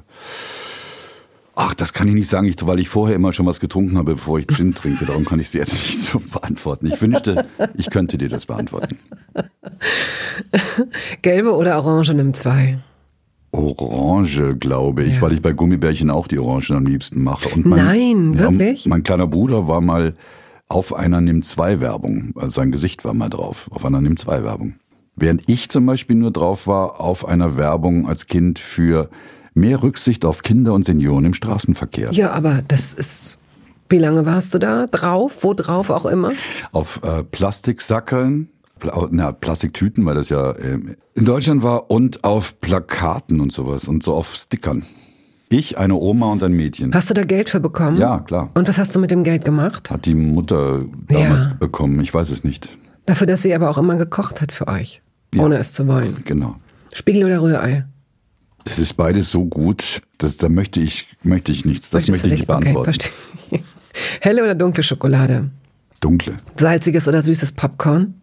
[1.54, 4.14] ach, das kann ich nicht sagen, ich, weil ich vorher immer schon was getrunken habe,
[4.14, 5.06] bevor ich Gin trinke.
[5.06, 6.86] Darum kann ich sie jetzt nicht so beantworten.
[6.86, 8.98] Ich wünschte, ich könnte dir das beantworten.
[11.22, 12.78] Gelbe oder Orange nimm zwei?
[13.52, 15.22] Orange, glaube ich, Ja.
[15.22, 17.48] weil ich bei Gummibärchen auch die Orangen am liebsten mache.
[17.48, 18.86] Und Nein, wirklich?
[18.86, 20.14] Mein kleiner Bruder war mal
[20.68, 22.32] auf einer Nimm 2 Werbung.
[22.36, 24.74] Also sein Gesicht war mal drauf, auf einer Nimm 2 Werbung.
[25.16, 29.08] Während ich zum Beispiel nur drauf war auf einer Werbung als Kind für
[29.54, 32.12] mehr Rücksicht auf Kinder und Senioren im Straßenverkehr.
[32.12, 33.38] Ja, aber das ist.
[33.88, 35.38] Wie lange warst du da drauf?
[35.40, 36.32] Wo drauf auch immer?
[36.72, 38.57] Auf äh, Plastiksackeln, Pla
[39.10, 40.78] na, Plastiktüten, weil das ja äh,
[41.14, 44.84] in Deutschland war, und auf Plakaten und sowas und so auf Stickern.
[45.50, 46.92] Ich, eine Oma und ein Mädchen.
[46.92, 47.96] Hast du da Geld für bekommen?
[47.98, 48.50] Ja, klar.
[48.54, 49.90] Und was hast du mit dem Geld gemacht?
[49.90, 51.54] Hat die Mutter damals Ja.
[51.54, 52.76] bekommen, ich weiß es nicht.
[53.06, 55.00] Dafür, dass sie aber auch immer gekocht hat für euch.
[55.34, 55.42] Ja.
[55.44, 56.16] Ohne es zu wollen.
[56.26, 56.56] Genau.
[56.92, 57.86] Spiegel oder Rührei?
[58.64, 61.88] Das ist beides so gut, dass, da möchte ich, möchte ich nichts.
[61.88, 62.84] Das Möchtest möchte ich nicht Okay, beantworten.
[62.92, 63.12] verstehe.
[64.20, 65.50] Helle oder dunkle Schokolade?
[66.00, 66.38] Dunkle.
[66.58, 68.17] Salziges oder süßes Popcorn?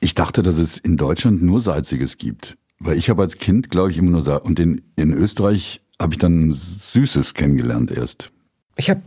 [0.00, 2.56] Ich dachte, dass es in Deutschland nur Salziges gibt.
[2.78, 4.42] Weil ich habe als Kind, glaube ich, immer nur Salz.
[4.44, 8.30] Und in, in Österreich habe ich dann Süßes kennengelernt erst.
[8.76, 9.02] Ich habe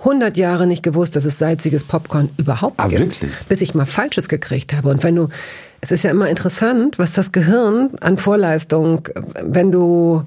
[0.00, 3.00] 100 Jahre nicht gewusst, dass es salziges Popcorn überhaupt Ah, gibt.
[3.00, 3.32] wirklich?
[3.48, 4.90] Bis ich mal Falsches gekriegt habe.
[4.90, 5.28] Und wenn du,
[5.80, 9.08] es ist ja immer interessant, was das Gehirn an Vorleistung,
[9.42, 10.24] wenn du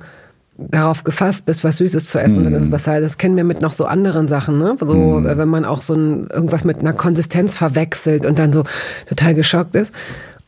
[0.57, 2.43] darauf gefasst bist, was Süßes zu essen, Mhm.
[2.45, 3.11] dann ist es was Salzes.
[3.13, 4.75] Das kennen wir mit noch so anderen Sachen, ne?
[4.79, 8.63] So, äh, wenn man auch so ein, irgendwas mit einer Konsistenz verwechselt und dann so
[9.07, 9.93] total geschockt ist.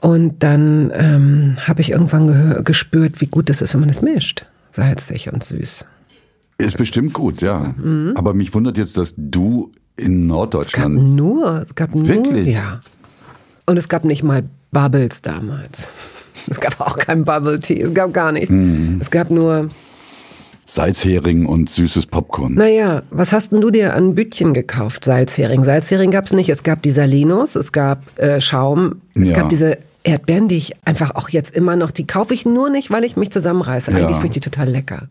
[0.01, 4.45] Und dann ähm, habe ich irgendwann gespürt, wie gut es ist, wenn man es mischt.
[4.71, 5.85] Salzig und süß.
[6.57, 7.73] Ist bestimmt gut, ja.
[8.15, 10.29] Aber mich wundert jetzt, dass du in Mhm.
[10.29, 11.15] Es gab Norddeutschland.
[11.15, 12.47] nur, es gab nur, Wirklich?
[12.47, 12.79] ja.
[13.65, 16.23] Und es gab nicht mal Bubbles damals.
[16.49, 18.49] Es gab auch kein Bubble Tea, es gab gar nichts.
[18.49, 18.97] Mhm.
[19.01, 19.69] Es gab nur
[20.69, 22.53] Salzhering und süßes Popcorn.
[22.53, 25.03] Naja, was hast denn du dir an Bütchen gekauft?
[25.03, 25.63] Salzhering.
[25.63, 26.47] Salzhering gab's nicht.
[26.49, 29.33] Es gab die Salinos, es gab äh, Schaum, es Ja.
[29.35, 32.91] gab diese Erdbeeren, die ich einfach auch jetzt immer noch, die kaufe ich nur nicht,
[32.91, 33.89] weil ich mich zusammenreiße.
[33.89, 34.13] Eigentlich Ja.
[34.17, 35.07] finde ich die total lecker.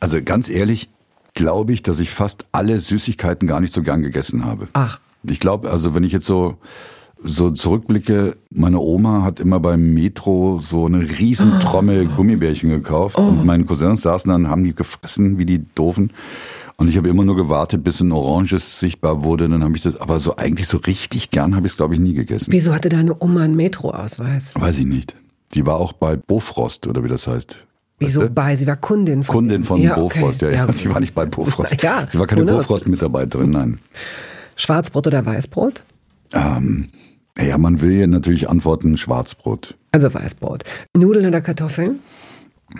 [0.00, 0.88] Also ganz ehrlich,
[1.34, 4.66] glaube ich, dass ich fast alle Süßigkeiten gar nicht so gern gegessen habe.
[4.72, 4.98] Ach.
[5.22, 6.56] Ich glaube, also wenn ich jetzt so
[7.22, 11.58] so zurückblicke, meine Oma hat immer beim Metro so eine riesen Ah.
[11.58, 13.22] Trommel Gummibärchen gekauft Oh.
[13.22, 16.12] und meine Cousins saßen dann, haben die gefressen wie die Doofen.
[16.76, 19.50] Und ich habe immer nur gewartet, bis ein Oranges sichtbar wurde.
[19.50, 22.00] Dann habe ich das, aber so eigentlich so richtig gern habe ich es, glaube ich,
[22.00, 22.46] nie gegessen.
[22.52, 24.54] Wieso hatte deine Oma einen Metroausweis?
[24.58, 25.14] Weiß ich nicht.
[25.54, 27.66] Die war auch bei Bofrost oder wie das heißt.
[27.98, 28.34] Wieso Weißt du?
[28.34, 28.56] bei?
[28.56, 30.20] Sie war Kundin von Kundin von ja, okay.
[30.20, 30.64] Bofrost, ja, ja.
[30.64, 30.74] gut.
[30.74, 31.82] Sie war nicht bei Bofrost.
[31.82, 32.46] Ja, Sie war keine.
[32.46, 33.78] Bofrost-Mitarbeiterin, nein.
[34.56, 35.82] Schwarzbrot oder Weißbrot?
[36.32, 36.88] Ähm,
[37.38, 39.76] ja, man will ja natürlich antworten Schwarzbrot.
[39.92, 40.64] Also Weißbrot.
[40.96, 42.00] Nudeln oder Kartoffeln?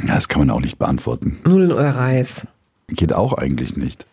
[0.07, 1.39] Ja, das kann man auch nicht beantworten.
[1.45, 2.47] Nudeln oder Reis?
[2.89, 4.07] Geht auch eigentlich nicht.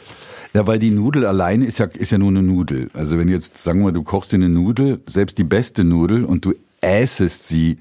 [0.54, 2.90] Ja, weil die Nudel alleine ist ja, ist ja nur eine Nudel.
[2.94, 6.46] Also wenn jetzt, sagen wir, du kochst dir eine Nudel, selbst die beste Nudel und
[6.46, 7.78] du äßest sie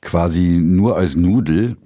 [0.00, 1.76] quasi nur als Nudel,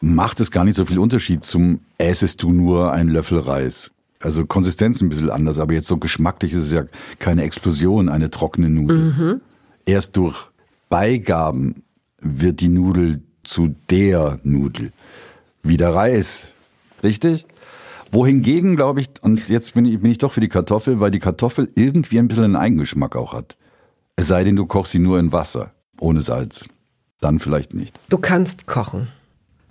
[0.00, 3.92] macht es gar nicht so viel Unterschied zum äßest du nur einen Löffel Reis.
[4.20, 6.84] Also Konsistenz ein bisschen anders, aber jetzt so geschmacklich ist es ja
[7.18, 9.40] keine Explosion, eine trockene Nudel.
[9.84, 10.50] Erst durch
[10.88, 11.82] Beigaben
[12.20, 14.92] wird die Nudel zu der Nudel.
[15.62, 16.52] Wie der Reis.
[17.02, 17.46] Richtig?
[18.10, 21.18] Wohingegen, glaube ich, und jetzt bin ich, bin ich doch für die Kartoffel, weil die
[21.18, 23.56] Kartoffel irgendwie ein bisschen einen Eigengeschmack auch hat.
[24.16, 26.66] Es sei denn, du kochst sie nur in Wasser, ohne Salz.
[27.20, 27.98] Dann vielleicht nicht.
[28.10, 29.08] Du kannst kochen.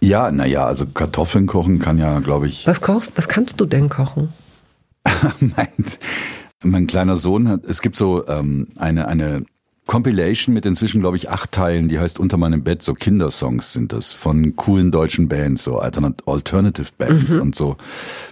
[0.02, 3.14] Ja, naja, also Kartoffeln kochen kann ja, glaube ich, Was kochst?
[3.16, 4.34] Was kannst du denn kochen?
[5.40, 5.86] mein,
[6.64, 9.44] mein kleiner Sohn hat, es gibt so ähm, eine, eine
[9.88, 13.92] Compilation mit inzwischen, glaube ich, acht Teilen, die heißt Unter meinem Bett, so Kindersongs sind
[13.92, 17.76] das, von coolen deutschen Bands, so Alternat Alternative Bands und so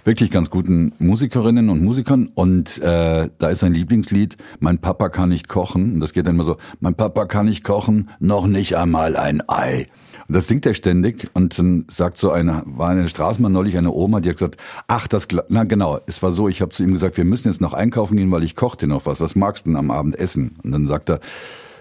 [0.04, 2.30] wirklich ganz guten Musikerinnen und Musikern.
[2.34, 5.94] Und äh, da ist ein Lieblingslied, Mein Papa kann nicht kochen.
[5.94, 9.42] Und das geht dann immer so, Mein Papa kann nicht kochen, noch nicht einmal ein
[9.48, 9.88] Ei.
[10.28, 13.92] Und das singt er ständig und dann sagt so eine, war eine Straßenbahn neulich eine
[13.92, 16.92] Oma, die hat gesagt, ach, das, na genau, es war so, ich habe zu ihm
[16.92, 19.20] gesagt, wir müssen jetzt noch einkaufen gehen, weil ich koche dir noch was.
[19.20, 20.56] Was magst du denn am Abend essen?
[20.62, 21.20] Und dann sagt er,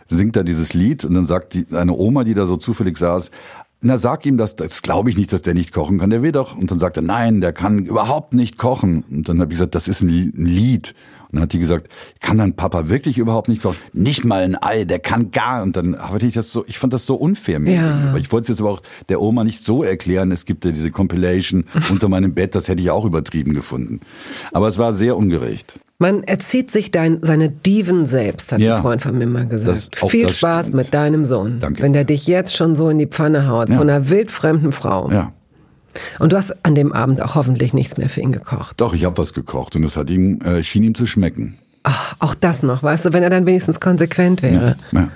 [0.09, 3.31] singt er dieses Lied und dann sagt die, eine Oma, die da so zufällig saß,
[3.81, 6.33] na sag ihm das, das glaube ich nicht, dass der nicht kochen kann, der will
[6.33, 6.57] doch.
[6.57, 9.03] Und dann sagt er, nein, der kann überhaupt nicht kochen.
[9.09, 10.95] Und dann habe ich gesagt, das ist ein Lied.
[11.31, 11.89] Und dann hat die gesagt,
[12.21, 13.77] kann dein Papa wirklich überhaupt nicht kochen?
[13.93, 15.61] Nicht mal ein Ei, der kann gar.
[15.61, 17.95] Und dann habe ich das so, ich fand das so unfair mir Ja.
[17.97, 18.17] gegenüber.
[18.17, 20.31] Ich wollte es jetzt aber auch der Oma nicht so erklären.
[20.31, 23.99] Es gibt ja diese Compilation unter meinem Bett, das hätte ich auch übertrieben gefunden.
[24.53, 25.79] Aber es war sehr ungerecht.
[26.01, 28.77] Man erzieht sich dein, seine Diven selbst, hat Ja.
[28.77, 30.01] ein Freund von mir mal gesagt.
[30.01, 30.75] Das- Viel Spaß stimmt.
[30.77, 31.59] mit deinem Sohn.
[31.59, 31.83] Danke.
[31.83, 33.77] Wenn der dich jetzt schon so in die Pfanne haut, Ja.
[33.77, 35.11] von einer wildfremden Frau.
[35.11, 35.33] Ja.
[36.19, 38.79] Und du hast an dem Abend auch hoffentlich nichts mehr für ihn gekocht.
[38.81, 41.57] Doch, ich habe was gekocht und es hat ihm, äh, schien ihm zu schmecken.
[41.83, 44.75] Ach, auch das noch, weißt du, wenn er dann wenigstens konsequent wäre.
[44.91, 45.09] Ja.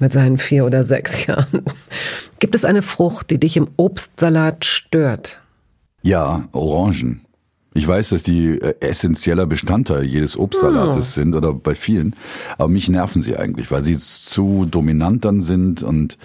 [0.00, 1.64] Mit seinen vier oder sechs Jahren.
[2.38, 5.40] Gibt es eine Frucht, die dich im Obstsalat stört?
[6.02, 7.22] Ja, Orangen.
[7.74, 12.16] Ich weiß, dass die äh, essentieller Bestandteil jedes Obstsalates sind oder bei vielen,
[12.56, 16.18] aber mich nerven sie eigentlich, weil sie zu dominant dann sind und,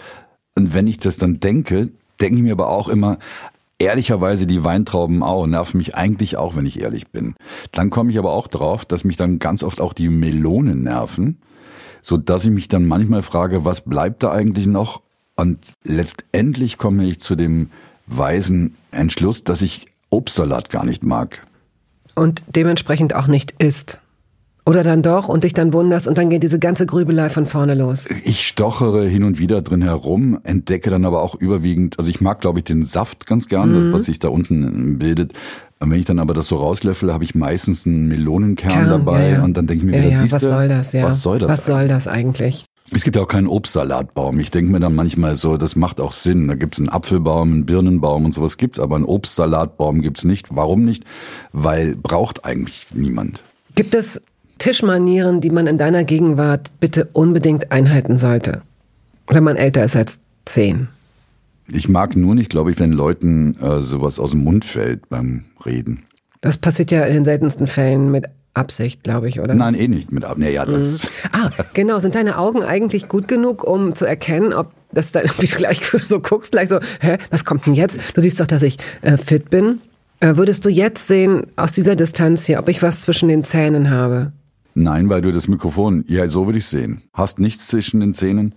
[0.56, 1.90] und wenn ich das dann denke,
[2.20, 3.20] denke ich mir aber auch immer,
[3.84, 7.36] ehrlicherweise die Weintrauben auch, nerven mich eigentlich auch, wenn ich ehrlich bin.
[7.72, 11.40] Dann komme ich aber auch drauf, dass mich dann ganz oft auch die Melonen nerven,
[12.02, 15.02] so dass ich mich dann manchmal frage, was bleibt da eigentlich noch?
[15.36, 17.70] Und letztendlich komme ich zu dem
[18.08, 21.44] weisen Entschluss, dass ich Obstsalat gar nicht mag.
[22.16, 24.00] Und dementsprechend auch nicht isst.
[24.66, 27.76] Oder dann doch und dich dann wunderst und dann geht diese ganze Grübelei von vorne
[27.76, 28.06] los.
[28.24, 32.40] Ich stochere hin und wieder drin herum, entdecke dann aber auch überwiegend, also ich mag,
[32.40, 35.34] glaube ich, den Saft ganz gern, das, was sich da unten bildet.
[35.80, 39.32] Und wenn ich dann aber das so rauslöffle, habe ich meistens einen Melonenkern Kern, dabei
[39.32, 39.44] ja, ja.
[39.44, 41.04] und dann denke ich mir ja, wieder, was soll das, ja?
[41.04, 41.50] was soll das?
[41.50, 42.64] Was soll das eigentlich?
[42.92, 44.40] Es gibt ja auch keinen Obstsalatbaum.
[44.40, 46.48] Ich denke mir dann manchmal so, das macht auch Sinn.
[46.48, 50.56] Da gibt's einen Apfelbaum, einen Birnenbaum und sowas gibt's, aber einen Obstsalatbaum gibt's nicht.
[50.56, 51.04] Warum nicht?
[51.52, 53.44] Weil braucht eigentlich niemand.
[53.76, 54.22] Gibt es
[54.64, 58.62] Tischmanieren, die man in deiner Gegenwart bitte unbedingt einhalten sollte?
[59.28, 60.88] Wenn man älter ist als zehn.
[61.68, 65.44] Ich mag nur nicht, glaube ich, wenn Leuten äh, sowas aus dem Mund fällt beim
[65.66, 66.04] Reden.
[66.40, 69.54] Das passiert ja in den seltensten Fällen mit Absicht, glaube ich, oder?
[69.54, 70.38] Nein, eh nicht mit ab.
[70.38, 72.00] Naja, das Ah, genau.
[72.00, 75.82] Sind deine Augen eigentlich gut genug, um zu erkennen, ob das da, wie du gleich
[75.86, 78.00] so guckst, gleich so, hä, was kommt denn jetzt?
[78.14, 79.82] Du siehst doch, dass ich äh, fit bin.
[80.22, 83.90] Äh, würdest du jetzt sehen, aus dieser Distanz hier, ob ich was zwischen den Zähnen
[83.90, 84.32] habe?
[84.76, 87.02] Nein, weil du das Mikrofon, ja, so würde ich sehen.
[87.14, 88.56] Hast nichts zwischen den Zähnen?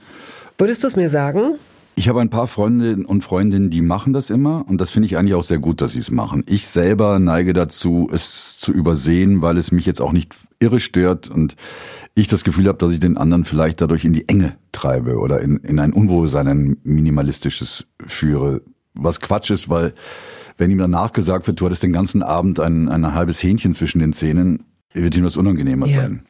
[0.59, 1.57] Würdest du es mir sagen?
[1.99, 5.17] Ich habe ein paar Freunde und Freundinnen, die machen das immer und das finde ich
[5.17, 6.45] eigentlich auch sehr gut, dass sie es machen.
[6.47, 11.31] Ich selber neige dazu, es zu übersehen, weil es mich jetzt auch nicht irre stört
[11.31, 11.57] und
[12.15, 15.41] ich das Gefühl habe, dass ich den anderen vielleicht dadurch in die Enge treibe oder
[15.41, 18.61] in, in ein Unwohlsein, ein minimalistisches führe.
[18.93, 19.95] Was Quatsch ist, weil
[20.59, 24.01] wenn ihm danach gesagt wird, du hattest den ganzen Abend ein, ein halbes Hähnchen zwischen
[24.01, 26.03] den Zähnen, wird ihm das unangenehmer ja.
[26.03, 26.27] sein.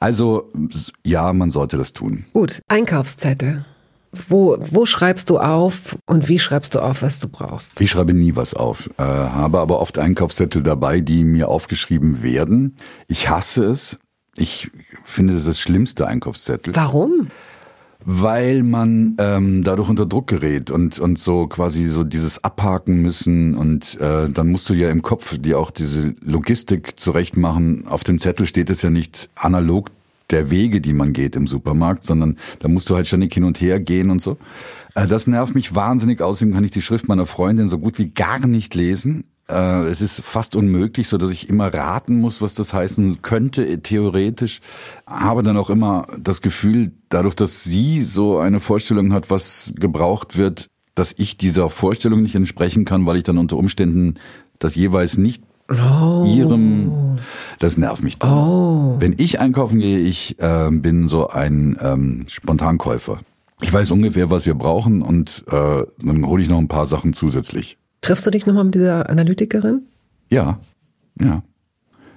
[0.00, 0.50] Also
[1.06, 2.24] ja, man sollte das tun.
[2.32, 3.64] Gut, Einkaufszettel.
[4.10, 7.80] Wo, wo schreibst du auf und wie schreibst du auf, was du brauchst?
[7.80, 12.76] Ich schreibe nie was auf, äh, habe aber oft Einkaufszettel dabei, die mir aufgeschrieben werden.
[13.08, 13.98] Ich hasse es.
[14.34, 14.70] Ich
[15.04, 16.74] finde, das ist das schlimmste Einkaufszettel.
[16.74, 17.28] Warum?
[18.04, 23.54] Weil man ähm, dadurch unter Druck gerät und und so quasi so dieses abhaken müssen
[23.54, 27.86] und äh, dann musst du ja im Kopf dir auch diese Logistik zurechtmachen.
[27.86, 29.90] Auf dem Zettel steht es ja nicht analog
[30.30, 33.60] der Wege, die man geht im Supermarkt, sondern da musst du halt ständig hin und
[33.60, 34.38] her gehen und so.
[34.94, 36.20] Äh, das nervt mich wahnsinnig.
[36.20, 39.24] Außerdem kann ich die Schrift meiner Freundin so gut wie gar nicht lesen.
[39.48, 43.80] Äh, es ist fast unmöglich, so dass ich immer raten muss, was das heißen könnte,
[43.82, 44.60] theoretisch.
[45.06, 50.36] Habe dann auch immer das Gefühl, dadurch, dass sie so eine Vorstellung hat, was gebraucht
[50.36, 54.14] wird, dass ich dieser Vorstellung nicht entsprechen kann, weil ich dann unter Umständen
[54.58, 56.24] das jeweils nicht oh.
[56.26, 57.16] ihrem,
[57.58, 58.32] das nervt mich dann.
[58.32, 58.96] Oh.
[58.98, 63.18] Wenn ich einkaufen gehe, ich äh, bin so ein ähm, Spontankäufer.
[63.60, 67.12] Ich weiß ungefähr, was wir brauchen und äh, dann hole ich noch ein paar Sachen
[67.12, 67.78] zusätzlich.
[68.02, 69.82] Triffst du dich nochmal mit dieser Analytikerin?
[70.28, 70.60] Ja,
[71.20, 71.42] ja.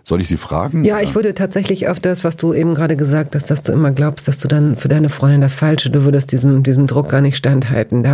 [0.08, 0.86] Soll ich sie fragen?
[0.86, 3.92] Ja, ich würde tatsächlich auf das, was du eben gerade gesagt hast, dass du immer
[3.92, 7.22] glaubst, dass du dann für deine Freundin das Falsche, du würdest diesem, diesem Druck gar
[7.22, 8.06] nicht standhalten.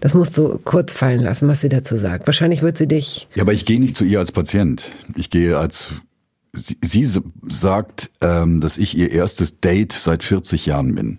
[0.00, 2.26] Das musst du kurz fallen lassen, was sie dazu sagt.
[2.26, 3.28] Wahrscheinlich wird sie dich.
[3.36, 4.90] Ja, aber ich gehe nicht zu ihr als Patient.
[5.14, 6.02] Ich gehe als.
[6.52, 7.08] Sie, sie
[7.48, 11.18] sagt, ähm, dass ich ihr erstes Date seit 40 Jahren bin.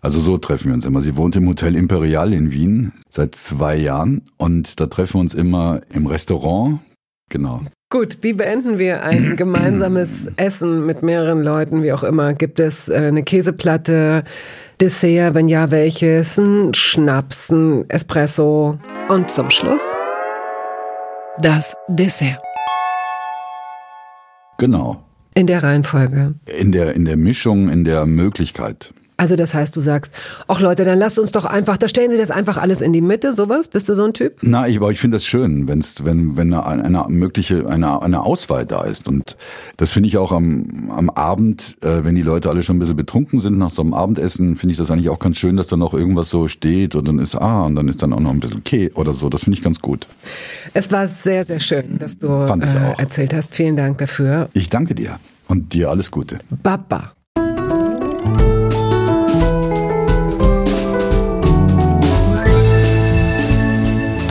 [0.00, 1.00] Also so treffen wir uns immer.
[1.00, 5.34] Sie wohnt im Hotel Imperial in Wien seit zwei Jahren und da treffen wir uns
[5.34, 6.80] immer im Restaurant.
[7.30, 7.60] Genau.
[7.90, 12.34] Gut, wie beenden wir ein gemeinsames Essen mit mehreren Leuten, wie auch immer?
[12.34, 14.24] Gibt es äh, eine Käseplatte,
[14.80, 18.76] Dessert, wenn ja, welches, ein Schnaps, ein Espresso
[19.08, 19.94] und zum Schluss
[21.38, 22.40] das Dessert.
[24.58, 25.02] Genau.
[25.34, 26.34] In der Reihenfolge.
[26.46, 28.94] In der, in der Mischung, in der Möglichkeit.
[29.16, 30.12] Also das heißt, du sagst,
[30.48, 33.00] ach Leute, dann lasst uns doch einfach, da stellen Sie das einfach alles in die
[33.00, 33.68] Mitte, sowas?
[33.68, 34.38] Bist du so ein Typ?
[34.42, 38.22] Na, ich, aber ich finde das schön, wenn's, wenn wenn eine, eine mögliche eine, eine
[38.22, 39.36] Auswahl da ist und
[39.76, 42.96] das finde ich auch am, am Abend, äh, wenn die Leute alle schon ein bisschen
[42.96, 45.78] betrunken sind nach so einem Abendessen, finde ich das eigentlich auch ganz schön, dass dann
[45.78, 48.40] noch irgendwas so steht und dann ist ah und dann ist dann auch noch ein
[48.40, 49.28] bisschen Keh oder so.
[49.28, 50.08] Das finde ich ganz gut.
[50.72, 53.54] Es war sehr sehr schön, dass du äh, erzählt hast.
[53.54, 54.48] Vielen Dank dafür.
[54.54, 56.38] Ich danke dir und dir alles Gute.
[56.50, 57.13] Baba.